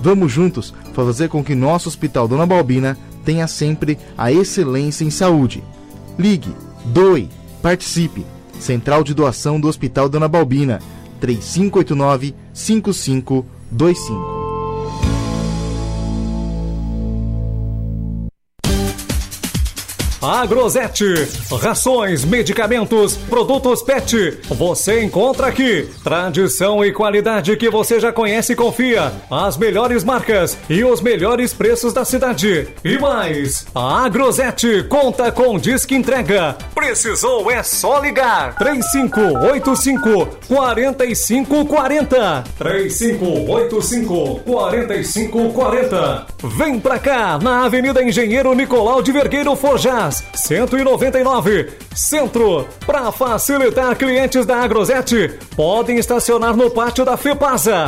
Vamos 0.00 0.32
juntos 0.32 0.74
fazer 0.92 1.28
com 1.28 1.44
que 1.44 1.54
nosso 1.54 1.88
Hospital 1.88 2.26
Dona 2.26 2.44
Balbina 2.44 2.98
tenha 3.24 3.46
sempre 3.46 3.98
a 4.16 4.30
excelência 4.30 5.04
em 5.04 5.10
saúde. 5.10 5.62
Ligue, 6.18 6.54
doe, 6.84 7.28
participe. 7.62 8.24
Central 8.60 9.02
de 9.02 9.14
Doação 9.14 9.60
do 9.60 9.68
Hospital 9.68 10.08
Dona 10.08 10.28
Balbina 10.28 10.80
3589 11.20 12.34
5525. 12.52 14.33
Agrosete, 20.24 21.28
rações, 21.60 22.24
medicamentos, 22.24 23.14
produtos 23.14 23.82
PET. 23.82 24.38
Você 24.48 25.04
encontra 25.04 25.48
aqui. 25.48 25.86
Tradição 26.02 26.82
e 26.82 26.90
qualidade 26.92 27.54
que 27.58 27.68
você 27.68 28.00
já 28.00 28.10
conhece 28.10 28.54
e 28.54 28.56
confia. 28.56 29.12
As 29.30 29.58
melhores 29.58 30.02
marcas 30.02 30.56
e 30.70 30.82
os 30.82 31.02
melhores 31.02 31.52
preços 31.52 31.92
da 31.92 32.06
cidade. 32.06 32.68
E 32.82 32.98
mais, 32.98 33.66
a 33.74 34.06
Agrosete 34.06 34.84
conta 34.84 35.30
com 35.30 35.58
disque 35.58 35.94
entrega. 35.94 36.56
Precisou 36.74 37.50
é 37.50 37.62
só 37.62 38.00
ligar. 38.00 38.54
3585 38.54 40.38
4540. 40.48 42.44
3585 42.56 44.40
4540. 44.40 46.26
Vem 46.56 46.80
pra 46.80 46.98
cá, 46.98 47.38
na 47.38 47.66
Avenida 47.66 48.02
Engenheiro 48.02 48.54
Nicolau 48.54 49.02
de 49.02 49.12
Vergueiro 49.12 49.54
Forjás. 49.54 50.13
199, 50.34 51.72
Centro. 51.94 52.68
Para 52.86 53.10
facilitar 53.10 53.96
clientes 53.96 54.44
da 54.44 54.62
Agrosete, 54.62 55.38
podem 55.56 55.98
estacionar 55.98 56.56
no 56.56 56.70
pátio 56.70 57.04
da 57.04 57.16
FEPASA. 57.16 57.86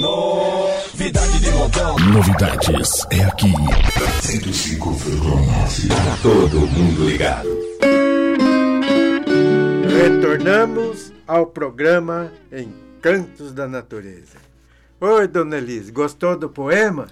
Novidade 0.00 1.40
de 1.40 1.50
montão. 1.50 1.96
Novidades 1.98 3.06
é 3.10 3.24
aqui. 3.24 3.52
105,9. 4.22 6.22
Todo 6.22 6.60
mundo 6.66 7.08
ligado. 7.08 7.48
Retornamos 10.02 11.12
ao 11.26 11.46
programa 11.46 12.30
Encantos 12.52 13.52
da 13.52 13.66
Natureza. 13.68 14.38
Oi, 15.00 15.28
dona 15.28 15.58
Elise, 15.58 15.92
gostou 15.92 16.36
do 16.36 16.48
poema? 16.48 17.06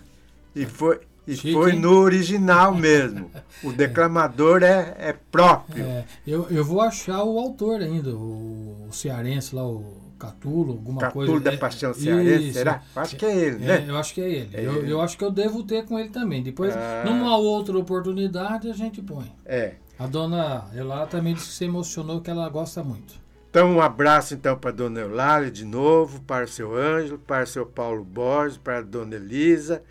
E 0.57 0.65
foi, 0.67 1.01
e 1.27 1.37
Chique, 1.37 1.53
foi 1.53 1.75
no 1.75 1.99
original 1.99 2.75
mesmo. 2.75 3.31
O 3.63 3.73
declamador 3.73 4.63
é, 4.63 4.95
é 4.99 5.13
próprio. 5.13 5.85
É, 5.85 6.05
eu, 6.27 6.49
eu 6.51 6.65
vou 6.65 6.81
achar 6.81 7.23
o 7.23 7.39
autor 7.39 7.81
ainda, 7.83 8.11
o, 8.11 8.87
o 8.89 8.93
cearense 8.93 9.55
lá, 9.55 9.67
o 9.67 10.05
Catulo, 10.19 10.73
alguma 10.73 11.01
Catulo 11.03 11.27
coisa. 11.27 11.45
da 11.45 11.53
É, 11.53 11.57
Paixão 11.59 11.93
Cearense, 11.93 12.45
isso. 12.45 12.53
será? 12.55 12.83
Acho 12.97 13.17
que 13.17 13.27
é 13.27 13.37
ele, 13.37 13.65
É, 13.65 13.81
né? 13.81 13.85
eu 13.87 13.97
acho 13.99 14.15
que 14.15 14.21
é 14.23 14.31
ele. 14.31 14.51
É 14.55 14.65
eu, 14.67 14.77
ele. 14.79 14.93
eu 14.93 15.01
acho 15.03 15.19
que 15.19 15.25
eu 15.25 15.31
devo 15.31 15.63
ter 15.63 15.85
com 15.85 15.99
ele 15.99 16.09
também. 16.09 16.43
Depois, 16.43 16.75
Ah. 16.75 17.03
numa 17.05 17.37
outra 17.37 17.77
oportunidade, 17.79 18.71
a 18.71 18.73
gente 18.73 19.03
põe. 19.03 19.31
É. 19.45 19.75
A 19.99 20.07
dona 20.07 20.65
Elá 20.75 21.07
também 21.07 21.35
disse 21.35 21.49
que 21.49 21.53
se 21.55 21.65
emocionou, 21.67 22.21
que 22.23 22.31
ela 22.31 22.49
gosta 22.49 22.83
muito. 22.83 23.15
Então, 23.51 23.75
um 23.77 23.81
abraço 23.81 24.35
então 24.35 24.57
para 24.57 24.71
a 24.71 24.73
dona 24.73 25.01
Eulália 25.01 25.51
de 25.51 25.65
novo, 25.65 26.21
para 26.23 26.45
o 26.45 26.49
seu 26.49 26.75
Ângelo, 26.77 27.19
para 27.19 27.45
o 27.45 27.47
seu 27.47 27.65
Paulo 27.67 28.05
Borges, 28.05 28.57
para 28.59 28.79
a 28.79 28.83
dona 28.83 29.17
Elisa 29.17 29.83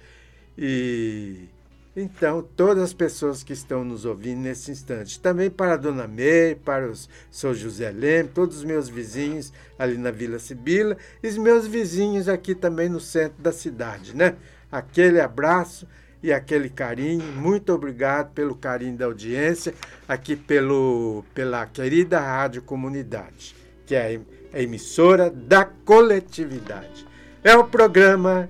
e 0.58 1.50
então 1.96 2.46
todas 2.58 2.84
as 2.84 2.94
pessoas 2.94 3.42
que 3.42 3.54
estão 3.54 3.86
nos 3.86 4.04
ouvindo 4.04 4.42
nesse 4.42 4.70
instante. 4.70 5.20
Também 5.20 5.50
para 5.50 5.74
a 5.74 5.78
dona 5.78 6.08
Meire, 6.08 6.56
para 6.56 6.90
o 6.90 6.94
seu 7.32 7.54
José 7.54 7.90
Leme, 7.90 8.30
todos 8.30 8.58
os 8.58 8.64
meus 8.66 8.90
vizinhos 8.90 9.54
ali 9.80 9.98
na 9.98 10.12
Vila 10.12 10.38
Sibila 10.38 10.98
e 11.24 11.28
os 11.28 11.38
meus 11.38 11.66
vizinhos 11.66 12.28
aqui 12.28 12.54
também 12.54 12.90
no 12.90 13.00
centro 13.00 13.42
da 13.42 13.54
cidade, 13.54 14.16
né? 14.16 14.36
Aquele 14.70 15.22
abraço 15.22 15.88
e 16.22 16.34
aquele 16.34 16.70
carinho. 16.70 17.24
Muito 17.24 17.72
obrigado 17.72 18.34
pelo 18.34 18.56
carinho 18.56 18.98
da 18.98 19.06
audiência 19.06 19.74
aqui 20.06 20.36
pelo, 20.36 21.24
pela 21.34 21.66
querida 21.66 22.20
Rádio 22.20 22.62
Comunidade, 22.62 23.56
que 23.86 23.96
é 23.96 24.20
a 24.52 24.62
emissora 24.62 25.30
da 25.30 25.64
coletividade. 25.64 27.06
É 27.42 27.56
o 27.56 27.64
programa 27.64 28.50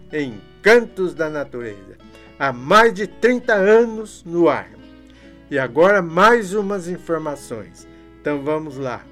Encantos 0.65 1.13
da 1.13 1.29
Natureza. 1.29 1.95
Há 2.39 2.51
mais 2.51 2.91
de 2.91 3.05
30 3.05 3.53
anos 3.53 4.23
no 4.25 4.49
ar. 4.49 4.67
E 5.51 5.59
agora 5.59 6.01
mais 6.01 6.55
umas 6.55 6.87
informações. 6.87 7.87
Então 8.19 8.41
vamos 8.41 8.75
lá. 8.75 9.05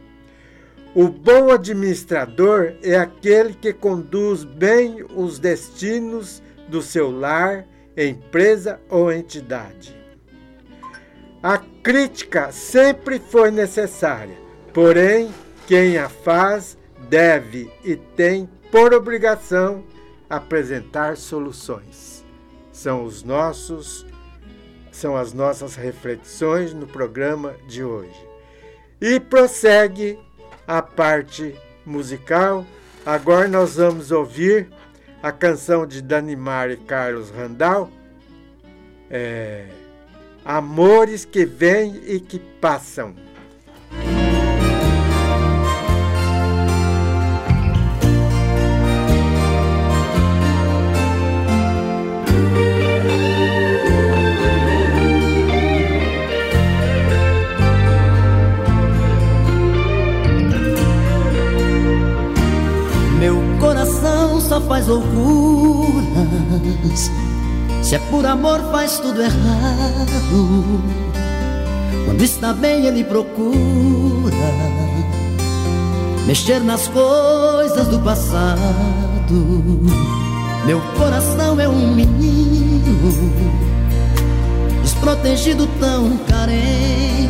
O 0.95 1.07
bom 1.09 1.51
administrador 1.51 2.73
é 2.81 2.97
aquele 2.97 3.53
que 3.53 3.71
conduz 3.71 4.43
bem 4.43 5.05
os 5.15 5.37
destinos 5.37 6.41
do 6.69 6.81
seu 6.81 7.11
lar, 7.11 7.67
empresa 7.95 8.81
ou 8.89 9.11
entidade. 9.11 9.95
A 11.43 11.59
crítica 11.83 12.51
sempre 12.51 13.19
foi 13.19 13.51
necessária, 13.51 14.37
porém, 14.73 15.31
quem 15.67 15.99
a 15.99 16.09
faz 16.09 16.75
deve 17.07 17.71
e 17.85 17.95
tem 17.95 18.49
por 18.71 18.91
obrigação 18.91 19.83
apresentar 20.30 21.17
soluções. 21.17 22.24
São 22.71 23.05
os 23.05 23.24
nossos 23.24 24.05
são 24.91 25.17
as 25.17 25.34
nossas 25.34 25.76
reflexões 25.76 26.71
no 26.71 26.86
programa 26.86 27.55
de 27.67 27.84
hoje. 27.84 28.28
E 29.01 29.19
prossegue 29.19 30.19
a 30.67 30.84
parte 30.84 31.55
musical. 31.84 32.63
Agora 33.03 33.47
nós 33.47 33.76
vamos 33.76 34.11
ouvir 34.11 34.69
a 35.21 35.32
canção 35.32 35.88
de 35.88 36.01
Danimar 36.01 36.69
e 36.69 36.78
Carlos 36.78 37.32
Randall, 37.32 37.89
é, 39.09 39.67
Amores 40.45 41.24
que 41.24 41.45
vêm 41.45 42.01
e 42.05 42.19
que 42.19 42.38
passam. 42.38 43.15
Se 67.93 67.97
é 67.97 67.99
por 68.09 68.25
amor, 68.25 68.59
faz 68.71 68.97
tudo 68.97 69.21
errado. 69.21 70.81
Quando 72.05 72.23
está 72.23 72.51
bem, 72.51 72.87
ele 72.87 73.03
procura 73.03 73.53
mexer 76.25 76.59
nas 76.61 76.87
coisas 76.87 77.87
do 77.89 77.99
passado. 77.99 78.57
Meu 80.65 80.81
coração 80.97 81.59
é 81.59 81.69
um 81.69 81.93
menino 81.93 83.21
desprotegido, 84.81 85.67
tão 85.79 86.17
carente. 86.27 87.29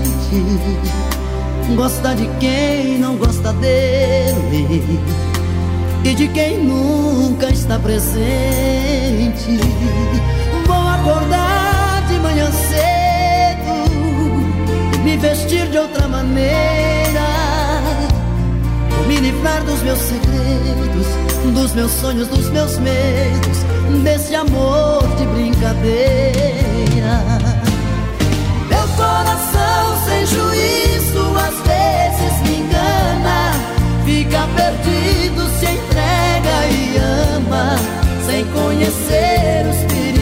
Gosta 1.75 2.15
de 2.15 2.25
quem 2.39 2.99
não 2.99 3.17
gosta 3.17 3.51
dele 3.51 4.97
e 6.05 6.15
de 6.15 6.29
quem 6.29 6.63
nunca 6.63 7.49
está 7.49 7.77
presente. 7.77 9.59
Acordar 11.03 12.01
de 12.07 12.17
manhã 12.19 12.49
cedo 12.49 13.73
me 15.03 15.17
vestir 15.17 15.67
de 15.67 15.77
outra 15.77 16.07
maneira. 16.07 17.27
Me 19.05 19.17
livrar 19.17 19.61
dos 19.65 19.81
meus 19.81 19.99
segredos, 19.99 21.07
dos 21.53 21.73
meus 21.73 21.91
sonhos, 21.91 22.29
dos 22.29 22.49
meus 22.51 22.77
medos, 22.77 23.57
desse 24.01 24.33
amor 24.33 25.05
de 25.17 25.25
brincadeira. 25.25 27.19
Meu 28.69 28.87
coração 28.95 29.97
sem 30.07 30.25
juízo 30.25 31.35
às 31.37 31.55
vezes 31.67 32.39
me 32.47 32.59
engana, 32.61 33.51
fica 34.05 34.47
perdido 34.55 35.49
se 35.59 35.65
entrega 35.65 36.65
e 36.71 36.97
ama, 37.35 37.75
sem 38.25 38.45
conhecer 38.45 39.67
os 39.69 39.75
perigos 39.91 40.12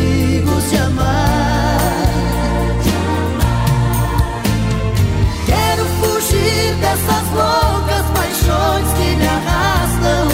Quero 5.45 5.85
fugir 5.99 6.75
dessas 6.75 7.25
loucas 7.33 8.05
paixões 8.13 8.93
que 8.93 9.15
me 9.15 9.27
arrastam, 9.27 10.27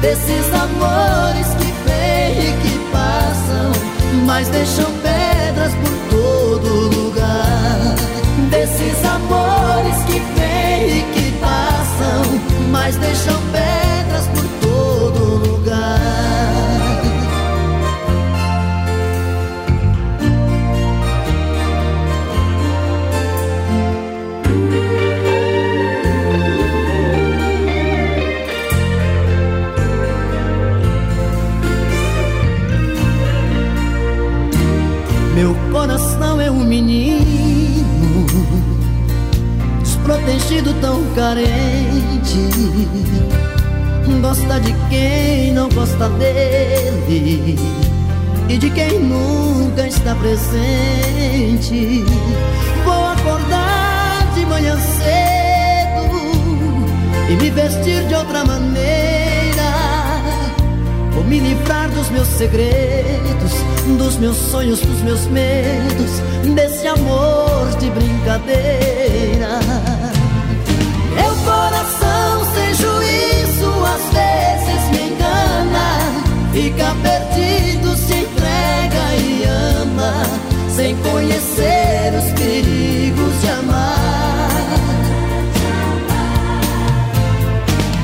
desses 0.00 0.46
amores 0.54 1.46
que 1.58 1.72
vêm 1.86 2.48
e 2.48 2.52
que 2.62 2.78
passam, 2.92 3.72
mas 4.26 4.48
deixam 4.48 4.90
pedras 5.02 5.72
por 5.74 5.94
todo 6.10 6.68
lugar. 6.94 7.96
Desses 8.50 9.04
amores 9.04 9.96
que 10.06 10.20
vêm 10.36 10.98
e 10.98 11.02
que 11.12 11.32
passam, 11.40 12.22
mas 12.70 12.96
deixam 12.96 13.49
carente. 41.30 42.50
Gosta 44.20 44.60
de 44.60 44.74
quem 44.90 45.52
não 45.52 45.68
gosta 45.68 46.08
dele 46.10 47.58
e 48.48 48.58
de 48.58 48.70
quem 48.70 48.98
nunca 48.98 49.86
está 49.86 50.14
presente. 50.16 52.04
Vou 52.84 53.06
acordar 53.06 54.26
de 54.34 54.44
manhã 54.46 54.76
cedo 54.76 56.10
e 57.30 57.36
me 57.36 57.50
vestir 57.50 58.06
de 58.08 58.14
outra 58.14 58.44
maneira. 58.44 59.70
Vou 61.12 61.24
me 61.24 61.38
livrar 61.38 61.88
dos 61.90 62.10
meus 62.10 62.28
segredos, 62.28 63.52
dos 63.96 64.16
meus 64.16 64.36
sonhos, 64.36 64.80
dos 64.80 65.00
meus 65.02 65.26
medos, 65.26 66.20
desse 66.54 66.86
amor 66.86 67.68
de 67.78 67.90
brincadeira. 67.90 69.99
Fica 76.52 76.94
perdido, 77.02 77.96
se 77.96 78.14
entrega 78.14 79.14
e 79.16 79.44
ama, 79.82 80.22
sem 80.74 80.96
conhecer 80.96 82.12
os 82.16 82.32
perigos 82.32 83.40
de 83.40 83.48
amar. 83.48 84.50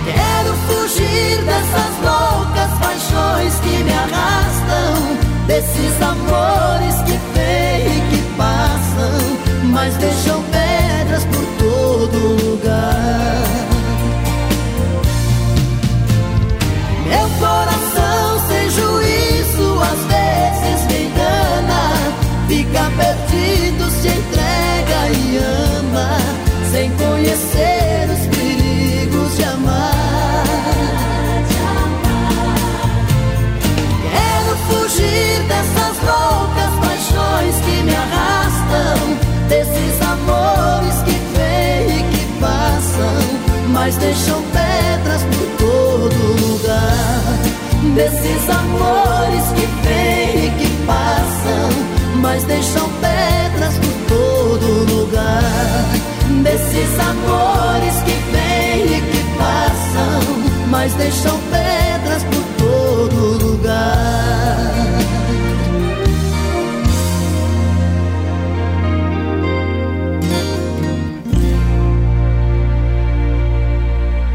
Quero 0.05 0.55
fugir 0.66 1.42
dessas 1.44 1.92
loucas 2.03 2.70
paixões 2.78 3.55
que 3.61 3.82
me 3.82 3.92
arrastam, 3.92 5.16
desses 5.47 6.03
amores 6.03 6.94
que 7.03 7.18
vêm 7.34 7.97
e 7.97 8.01
que 8.11 8.36
passam, 8.36 9.70
mas 9.72 9.94
deixam 9.97 10.42
pedras 10.44 11.24
por 11.24 11.47
todo 11.59 12.18
lugar. 12.44 13.26
Meu 17.09 17.28
coração 17.38 17.86
conhecer 27.27 28.09
os 28.09 28.27
perigos 28.37 29.37
de 29.37 29.45
amar. 29.45 30.45
Quero 34.12 34.57
fugir 34.68 35.43
dessas 35.49 35.97
loucas 36.07 36.72
paixões 36.81 37.57
que 37.64 37.83
me 37.83 37.95
arrastam, 37.97 39.18
desses 39.49 40.03
amores 40.03 41.03
que 41.05 41.18
vêm 41.37 41.99
e 41.99 42.03
que 42.12 42.41
passam, 42.41 43.18
mas 43.72 43.97
deixam 43.97 44.41
pedras 44.53 45.22
por 45.22 45.49
todo 45.59 46.20
lugar. 46.47 47.07
Desses 47.97 48.51
amores 48.51 49.45
que 49.57 49.66
vêm 49.83 50.47
e 50.47 50.51
que 50.59 50.87
passam, 50.87 52.20
mas 52.20 52.45
deixam 52.45 52.95
Desses 56.77 56.99
amores 57.01 58.03
que 58.03 58.12
vêm 58.33 58.85
e 58.85 59.01
que 59.01 59.39
passam, 59.39 60.20
mas 60.68 60.93
deixam 60.95 61.39
pedras 61.51 62.22
por 62.24 62.45
todo 62.59 63.45
lugar. 63.45 64.77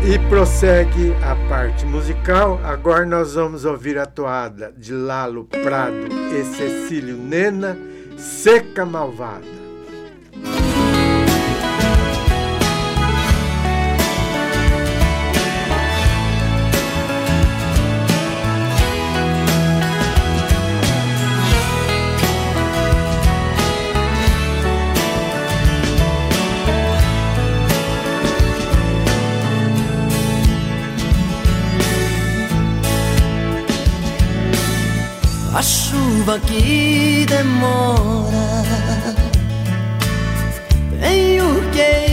E 0.03 0.17
prossegue 0.27 1.13
a 1.21 1.35
parte 1.47 1.85
musical. 1.85 2.59
Agora 2.63 3.05
nós 3.05 3.35
vamos 3.35 3.65
ouvir 3.65 3.99
a 3.99 4.07
toada 4.07 4.73
de 4.75 4.93
Lalo 4.93 5.45
Prado 5.45 6.07
e 6.09 6.43
Cecílio 6.43 7.17
Nena, 7.17 7.77
Seca 8.17 8.83
Malvada. 8.83 9.60
Chuva 36.21 36.39
que 36.39 37.25
demora. 37.27 38.63
Tenho 40.99 41.61
que 41.71 42.10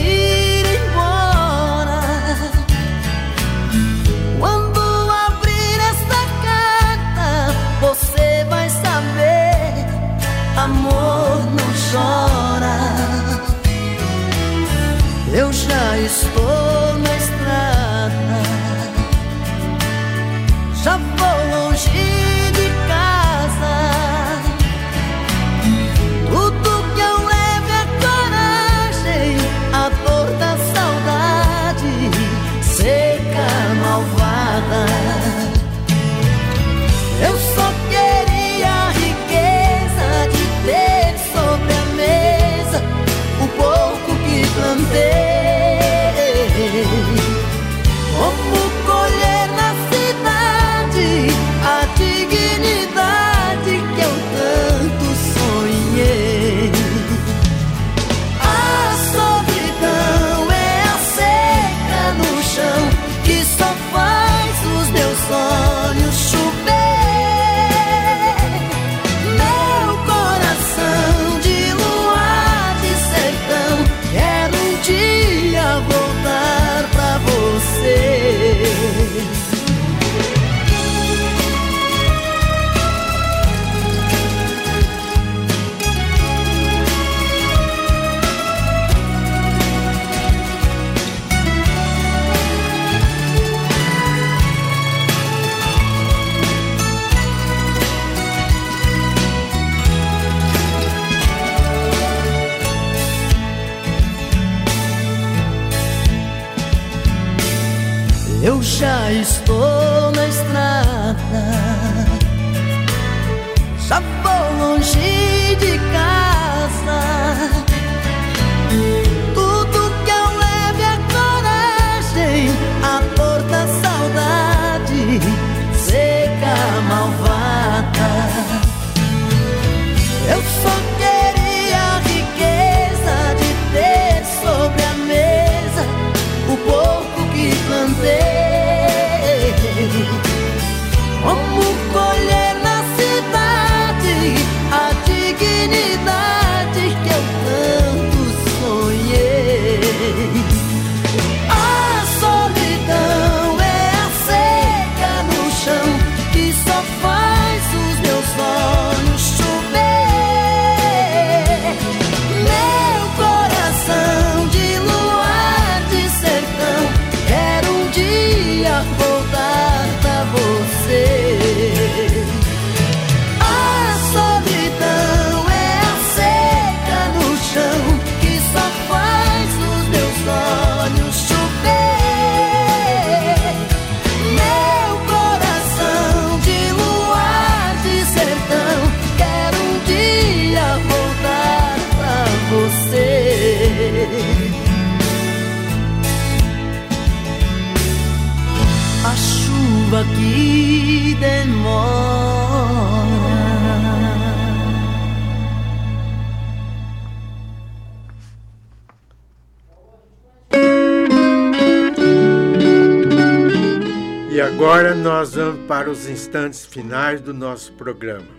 nós 215.19 215.33
vamos 215.33 215.67
para 215.67 215.91
os 215.91 216.07
instantes 216.07 216.65
finais 216.65 217.19
do 217.19 217.33
nosso 217.33 217.73
programa. 217.73 218.29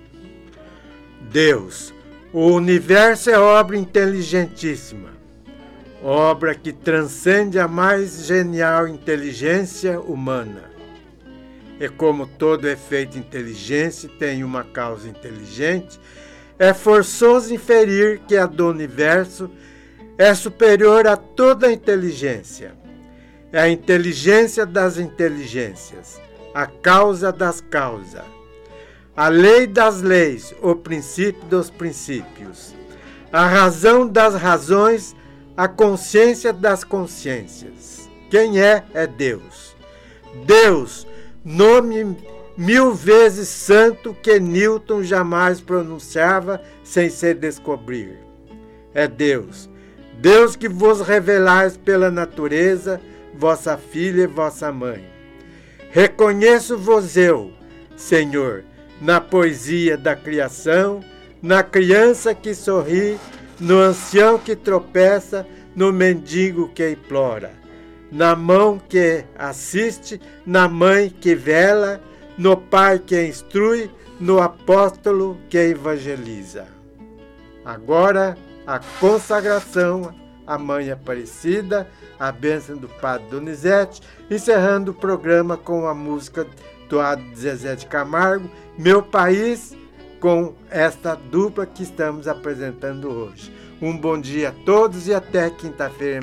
Deus, 1.30 1.92
o 2.32 2.46
universo 2.46 3.28
é 3.28 3.38
obra 3.38 3.76
inteligentíssima, 3.76 5.10
obra 6.02 6.54
que 6.54 6.72
transcende 6.72 7.58
a 7.58 7.68
mais 7.68 8.24
genial 8.24 8.88
inteligência 8.88 10.00
humana 10.00 10.70
e 11.78 11.86
como 11.86 12.26
todo 12.26 12.66
efeito 12.66 13.18
inteligente 13.18 14.08
tem 14.08 14.42
uma 14.42 14.64
causa 14.64 15.06
inteligente, 15.06 16.00
é 16.58 16.72
forçoso 16.72 17.52
inferir 17.52 18.20
que 18.26 18.38
a 18.38 18.46
do 18.46 18.66
universo 18.66 19.50
é 20.16 20.32
superior 20.32 21.06
a 21.06 21.14
toda 21.14 21.66
a 21.66 21.72
inteligência. 21.72 22.72
É 23.52 23.60
a 23.60 23.68
inteligência 23.68 24.64
das 24.64 24.96
inteligências, 24.96 26.19
a 26.55 26.66
causa 26.66 27.32
das 27.32 27.61
causas, 27.61 28.24
a 29.16 29.28
lei 29.28 29.66
das 29.66 30.01
leis, 30.01 30.55
o 30.62 30.74
princípio 30.74 31.42
dos 31.44 31.70
princípios, 31.70 32.74
a 33.32 33.46
razão 33.46 34.07
das 34.07 34.34
razões, 34.34 35.14
a 35.57 35.68
consciência 35.68 36.53
das 36.53 36.84
consciências. 36.84 38.09
Quem 38.30 38.61
é, 38.61 38.84
é 38.94 39.07
Deus. 39.07 39.76
Deus, 40.46 41.07
nome 41.44 42.16
mil 42.57 42.92
vezes 42.92 43.48
santo 43.48 44.14
que 44.22 44.38
Newton 44.38 45.03
jamais 45.03 45.61
pronunciava 45.61 46.62
sem 46.84 47.11
se 47.11 47.34
descobrir. 47.34 48.18
É 48.94 49.07
Deus, 49.07 49.68
Deus 50.18 50.57
que 50.57 50.68
vos 50.68 51.01
revelais 51.01 51.76
pela 51.76 52.11
natureza, 52.11 53.01
vossa 53.34 53.76
filha 53.76 54.22
e 54.22 54.26
vossa 54.26 54.70
mãe. 54.70 55.19
Reconheço-vos 55.91 57.16
eu, 57.16 57.53
Senhor, 57.97 58.64
na 59.01 59.20
poesia 59.20 59.97
da 59.97 60.14
criação, 60.14 61.01
na 61.43 61.62
criança 61.62 62.34
que 62.34 62.55
sorri, 62.55 63.18
no 63.59 63.78
ancião 63.78 64.38
que 64.38 64.55
tropeça, 64.57 65.47
no 65.74 65.93
mendigo 65.93 66.68
que 66.68 66.91
implora 66.91 67.61
na 68.11 68.34
mão 68.34 68.78
que 68.78 69.24
assiste, 69.38 70.20
na 70.45 70.68
mãe 70.68 71.09
que 71.09 71.34
vela, 71.34 72.01
no 72.36 72.57
pai 72.57 72.99
que 72.99 73.22
instrui, 73.24 73.91
no 74.18 74.41
apóstolo 74.41 75.38
que 75.49 75.59
evangeliza. 75.59 76.66
Agora 77.64 78.36
a 78.66 78.80
consagração 78.99 80.14
à 80.51 80.59
Mãe 80.59 80.90
Aparecida, 80.90 81.88
a 82.18 82.32
bênção 82.32 82.76
do 82.76 82.88
Padre 82.88 83.28
Donizete, 83.30 84.03
encerrando 84.28 84.90
o 84.90 84.94
programa 84.94 85.57
com 85.57 85.86
a 85.86 85.94
música 85.94 86.44
do 86.88 86.98
Zezé 87.36 87.76
de 87.76 87.86
Camargo, 87.86 88.51
Meu 88.76 89.01
País, 89.01 89.76
com 90.18 90.53
esta 90.68 91.14
dupla 91.14 91.64
que 91.64 91.84
estamos 91.84 92.26
apresentando 92.26 93.09
hoje. 93.09 93.55
Um 93.80 93.96
bom 93.96 94.20
dia 94.20 94.48
a 94.48 94.64
todos 94.64 95.07
e 95.07 95.14
até 95.14 95.48
quinta-feira, 95.51 96.20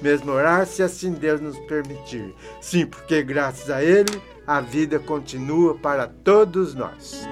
mesmo 0.00 0.30
horário, 0.30 0.66
se 0.66 0.80
assim 0.80 1.10
Deus 1.10 1.40
nos 1.40 1.58
permitir. 1.58 2.32
Sim, 2.60 2.86
porque 2.86 3.24
graças 3.24 3.68
a 3.68 3.82
Ele 3.82 4.22
a 4.46 4.60
vida 4.60 5.00
continua 5.00 5.74
para 5.74 6.06
todos 6.06 6.76
nós. 6.76 7.26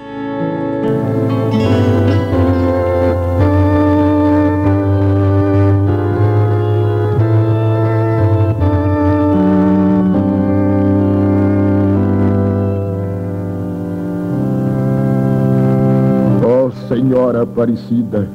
Senhora 17.17 17.41
Aparecida, 17.41 18.27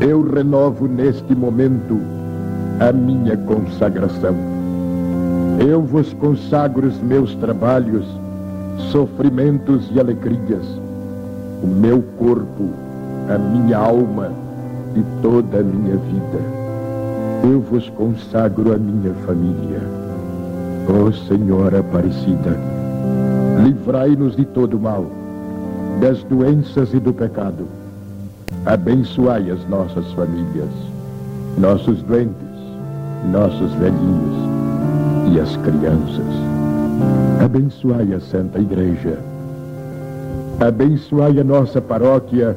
eu 0.00 0.22
renovo 0.22 0.86
neste 0.86 1.34
momento 1.34 2.00
a 2.78 2.92
minha 2.92 3.36
consagração. 3.36 4.36
Eu 5.58 5.82
vos 5.82 6.12
consagro 6.12 6.86
os 6.86 6.96
meus 7.02 7.34
trabalhos, 7.34 8.06
sofrimentos 8.92 9.90
e 9.92 9.98
alegrias, 9.98 10.64
o 11.60 11.66
meu 11.66 12.00
corpo, 12.20 12.70
a 13.28 13.36
minha 13.36 13.78
alma 13.78 14.30
e 14.94 15.02
toda 15.20 15.58
a 15.58 15.62
minha 15.64 15.96
vida. 15.96 16.38
Eu 17.42 17.60
vos 17.62 17.90
consagro 17.90 18.72
a 18.72 18.78
minha 18.78 19.12
família. 19.26 19.80
Ó 20.88 21.08
oh, 21.08 21.12
Senhora 21.12 21.80
Aparecida, 21.80 22.56
livrai-nos 23.64 24.36
de 24.36 24.44
todo 24.44 24.78
mal, 24.78 25.21
das 26.00 26.22
doenças 26.24 26.92
e 26.94 26.98
do 26.98 27.12
pecado 27.12 27.66
abençoai 28.64 29.50
as 29.50 29.68
nossas 29.68 30.12
famílias, 30.12 30.68
nossos 31.58 32.00
doentes, 32.02 32.36
nossos 33.30 33.72
velhinhos 33.74 34.36
e 35.32 35.40
as 35.40 35.56
crianças. 35.56 36.26
Abençoai 37.44 38.14
a 38.14 38.20
Santa 38.20 38.60
Igreja. 38.60 39.18
Abençoai 40.60 41.40
a 41.40 41.44
nossa 41.44 41.80
paróquia 41.80 42.56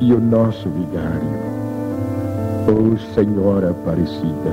e 0.00 0.12
o 0.12 0.20
nosso 0.20 0.68
vigário. 0.68 1.46
Ó 2.68 2.72
oh, 2.72 3.14
Senhora 3.14 3.70
Aparecida, 3.70 4.52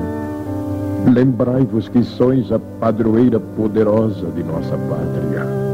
lembrai-vos 1.13 1.89
que 1.89 2.03
sois 2.03 2.49
a 2.51 2.59
padroeira 2.79 3.39
poderosa 3.39 4.27
de 4.27 4.43
nossa 4.43 4.77
pátria. 4.77 5.72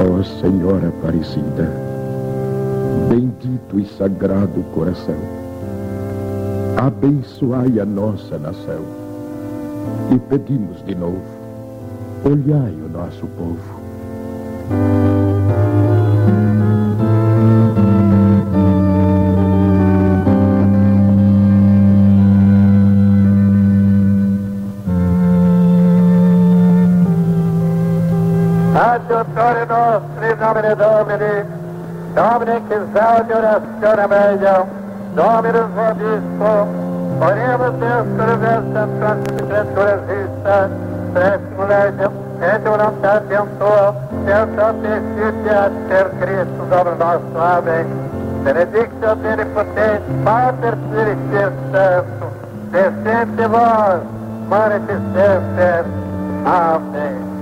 Ó 0.00 0.20
oh, 0.20 0.22
Senhora 0.22 0.90
Aparecida, 0.90 1.68
bendito 3.08 3.80
e 3.80 3.84
sagrado 3.84 4.62
coração, 4.72 5.16
abençoai 6.76 7.80
a 7.80 7.84
nossa 7.84 8.38
nação. 8.38 8.80
E 10.14 10.18
pedimos 10.20 10.84
de 10.84 10.94
novo, 10.94 11.20
olhai 12.24 12.74
o 12.74 12.88
nosso 12.88 13.26
povo. 13.26 13.77
Domine 32.48 32.74
Exaudior 32.74 33.44
Ascona 33.44 34.08
Meia, 34.08 34.64
Dominus 35.14 35.68
Vobisco, 35.76 36.66
Oremos 37.20 37.74
Deus 37.78 38.06
por 38.16 38.38
vestem 38.38 38.88
Franciscas 38.98 40.00
Vista, 40.08 40.70
Preximo 41.12 41.64
Legem, 41.66 42.10
et 42.40 42.62
voluntatem 42.64 43.46
Tua, 43.58 43.94
per 44.24 44.48
sapientitia 44.56 45.70
per 45.88 46.10
Cristo 46.20 46.64
Domino 46.70 46.96
nostro. 46.96 47.38
Amém. 47.38 47.86
Benedictio 48.44 49.16
Benipotens, 49.16 50.02
Pater 50.24 50.74
Spiritus 50.88 51.52
Sanctus, 51.70 52.32
descente 52.70 53.46
vos, 53.46 54.00
manifestester. 54.48 55.84
Amém. 56.46 57.37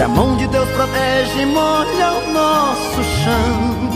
Se 0.00 0.04
a 0.04 0.08
mão 0.08 0.34
de 0.34 0.46
Deus 0.46 0.66
protege, 0.70 1.44
molha 1.44 2.12
o 2.12 2.32
nosso 2.32 3.04
chão. 3.04 3.90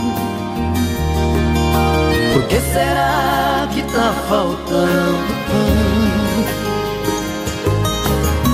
Por 2.31 2.43
que 2.43 2.59
será 2.59 3.67
que 3.73 3.81
tá 3.81 4.13
faltando 4.29 5.33
pão? 5.47 6.45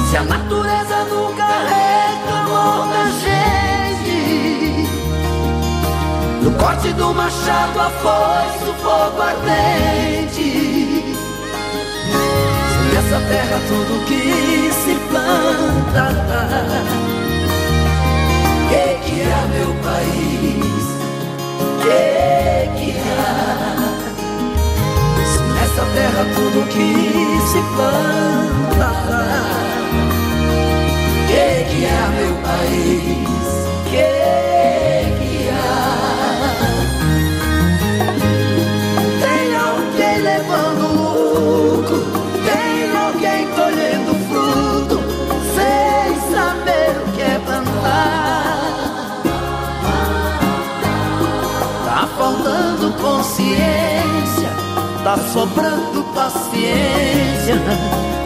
Se 0.09 0.15
a 0.15 0.23
natureza 0.23 1.03
nunca 1.09 1.45
reclamou 1.75 2.87
da 2.87 3.05
gente 3.19 4.87
No 6.43 6.51
corte 6.53 6.93
do 6.93 7.13
machado, 7.13 7.81
a 7.81 7.89
foice, 7.89 8.63
o 8.69 8.73
fogo 8.75 9.21
ardente 9.21 10.47
Se 12.71 12.79
nessa 12.93 13.19
terra 13.27 13.59
tudo 13.67 14.05
que 14.05 14.71
se 14.71 14.95
planta 15.09 16.11
Há, 19.23 19.47
meu 19.47 19.71
país? 19.83 20.85
Que 21.81 22.91
há? 22.99 23.31
Se 25.25 25.39
nessa 25.53 25.83
terra 25.93 26.23
tudo 26.35 26.67
que 26.67 26.87
se 27.47 27.61
planta 27.75 28.91
que 31.71 31.85
há, 31.85 32.07
meu 32.09 32.35
país? 32.43 33.47
Que 33.89 34.03
há? 35.49 35.71
Tem 39.19 39.55
alguém 39.55 40.17
levando 40.21 40.83
lucro, 40.99 41.99
tem 42.45 42.91
alguém 42.95 43.47
colhendo 43.55 44.13
fruto, 44.27 44.97
sem 45.55 46.07
saber 46.31 46.91
o 47.01 47.11
que 47.13 47.21
é 47.21 47.39
plantar. 47.45 48.50
Consciência, 53.01 54.49
tá 55.03 55.17
sobrando 55.33 56.03
paciência, 56.13 57.55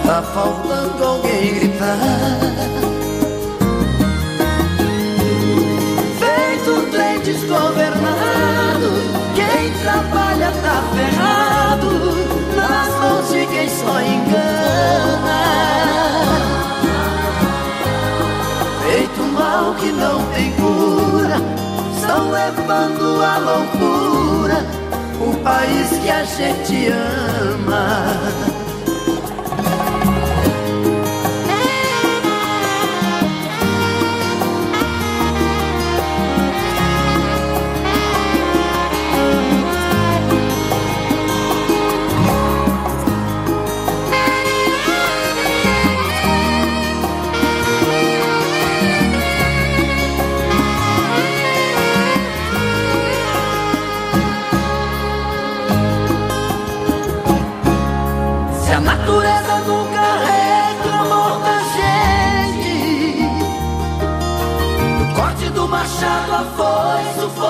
tá 0.06 0.22
faltando 0.22 1.04
alguém 1.04 1.56
gritar. 1.56 1.98
Feito 6.20 6.92
trem 6.92 7.20
desgovernado, 7.22 8.92
quem 9.36 9.72
trabalha 9.82 10.52
tá 10.62 10.84
ferrado, 10.94 11.90
nas 12.56 13.00
mãos 13.00 13.30
de 13.30 13.46
quem 13.48 13.70
só 13.70 14.02
engana. 14.02 14.36
Feito 18.84 19.24
mal 19.34 19.74
que 19.76 19.92
não 19.92 20.24
tem 20.34 20.52
cura, 20.52 21.42
estão 21.96 22.32
levando 22.32 23.24
à 23.24 23.38
loucura 23.38 24.25
país 25.46 25.90
que 26.02 26.10
a 26.10 26.24
gente 26.24 26.88
ama. 26.92 28.45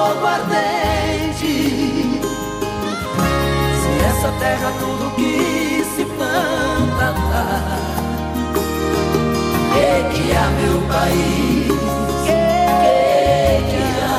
Fogo 0.05 0.27
ardente 0.27 1.53
Se 3.81 3.91
essa 4.09 4.31
terra 4.39 4.71
tudo 4.79 5.15
que 5.15 5.83
se 5.95 6.05
planta 6.05 7.07
dá 7.31 7.45
Que 9.73 9.89
que 10.13 10.31
há, 10.35 10.47
meu 10.61 10.77
país? 10.87 11.67
Que 12.25 13.77
há? 14.03 14.13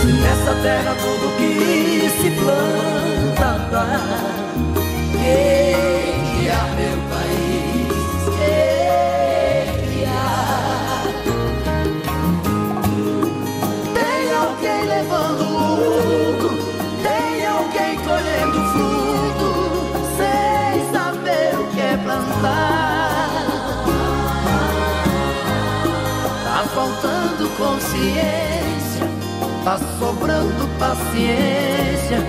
Se 0.00 0.06
nessa 0.12 0.54
terra 0.62 0.94
tudo 1.02 1.26
que 1.38 2.10
se 2.20 2.30
planta 2.30 3.50
dá 3.70 4.43
Tá 26.44 26.64
faltando 26.74 27.48
consciência, 27.56 29.08
tá 29.64 29.78
sobrando 29.98 30.68
paciência, 30.78 32.22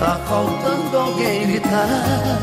tá 0.00 0.20
faltando 0.26 0.96
alguém 0.96 1.46
gritar. 1.46 2.40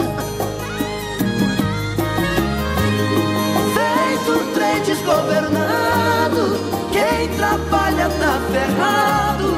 Feito 3.76 4.54
trem 4.54 4.82
desgovernado, 4.84 6.58
quem 6.92 7.28
trabalha 7.36 8.10
tá 8.10 8.40
ferrado, 8.52 9.58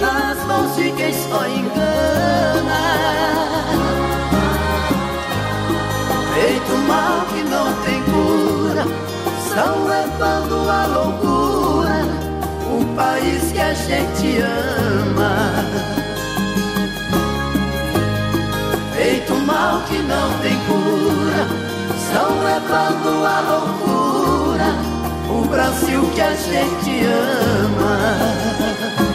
nas 0.00 0.46
mãos 0.46 0.76
de 0.76 0.92
quem 0.92 1.12
só 1.12 1.46
engana. 1.48 2.12
Feito 6.34 6.72
mal 6.88 7.26
que 7.26 7.42
não 7.44 7.74
tem 7.82 8.02
cura, 8.04 8.86
estão 9.44 9.86
levando 9.86 10.70
a 10.70 10.86
loucura 10.86 12.06
o 12.70 12.84
país 12.96 13.52
que 13.52 13.60
a 13.60 13.74
gente 13.74 14.38
ama. 14.38 15.52
Feito 18.96 19.34
mal 19.46 19.82
que 19.82 19.98
não 19.98 20.32
tem 20.40 20.56
cura, 20.66 21.46
estão 21.96 22.42
levando 22.42 23.26
a 23.26 23.40
loucura 23.50 24.74
o 25.28 25.44
Brasil 25.48 26.00
que 26.14 26.20
a 26.20 26.34
gente 26.34 27.04
ama. 27.04 29.11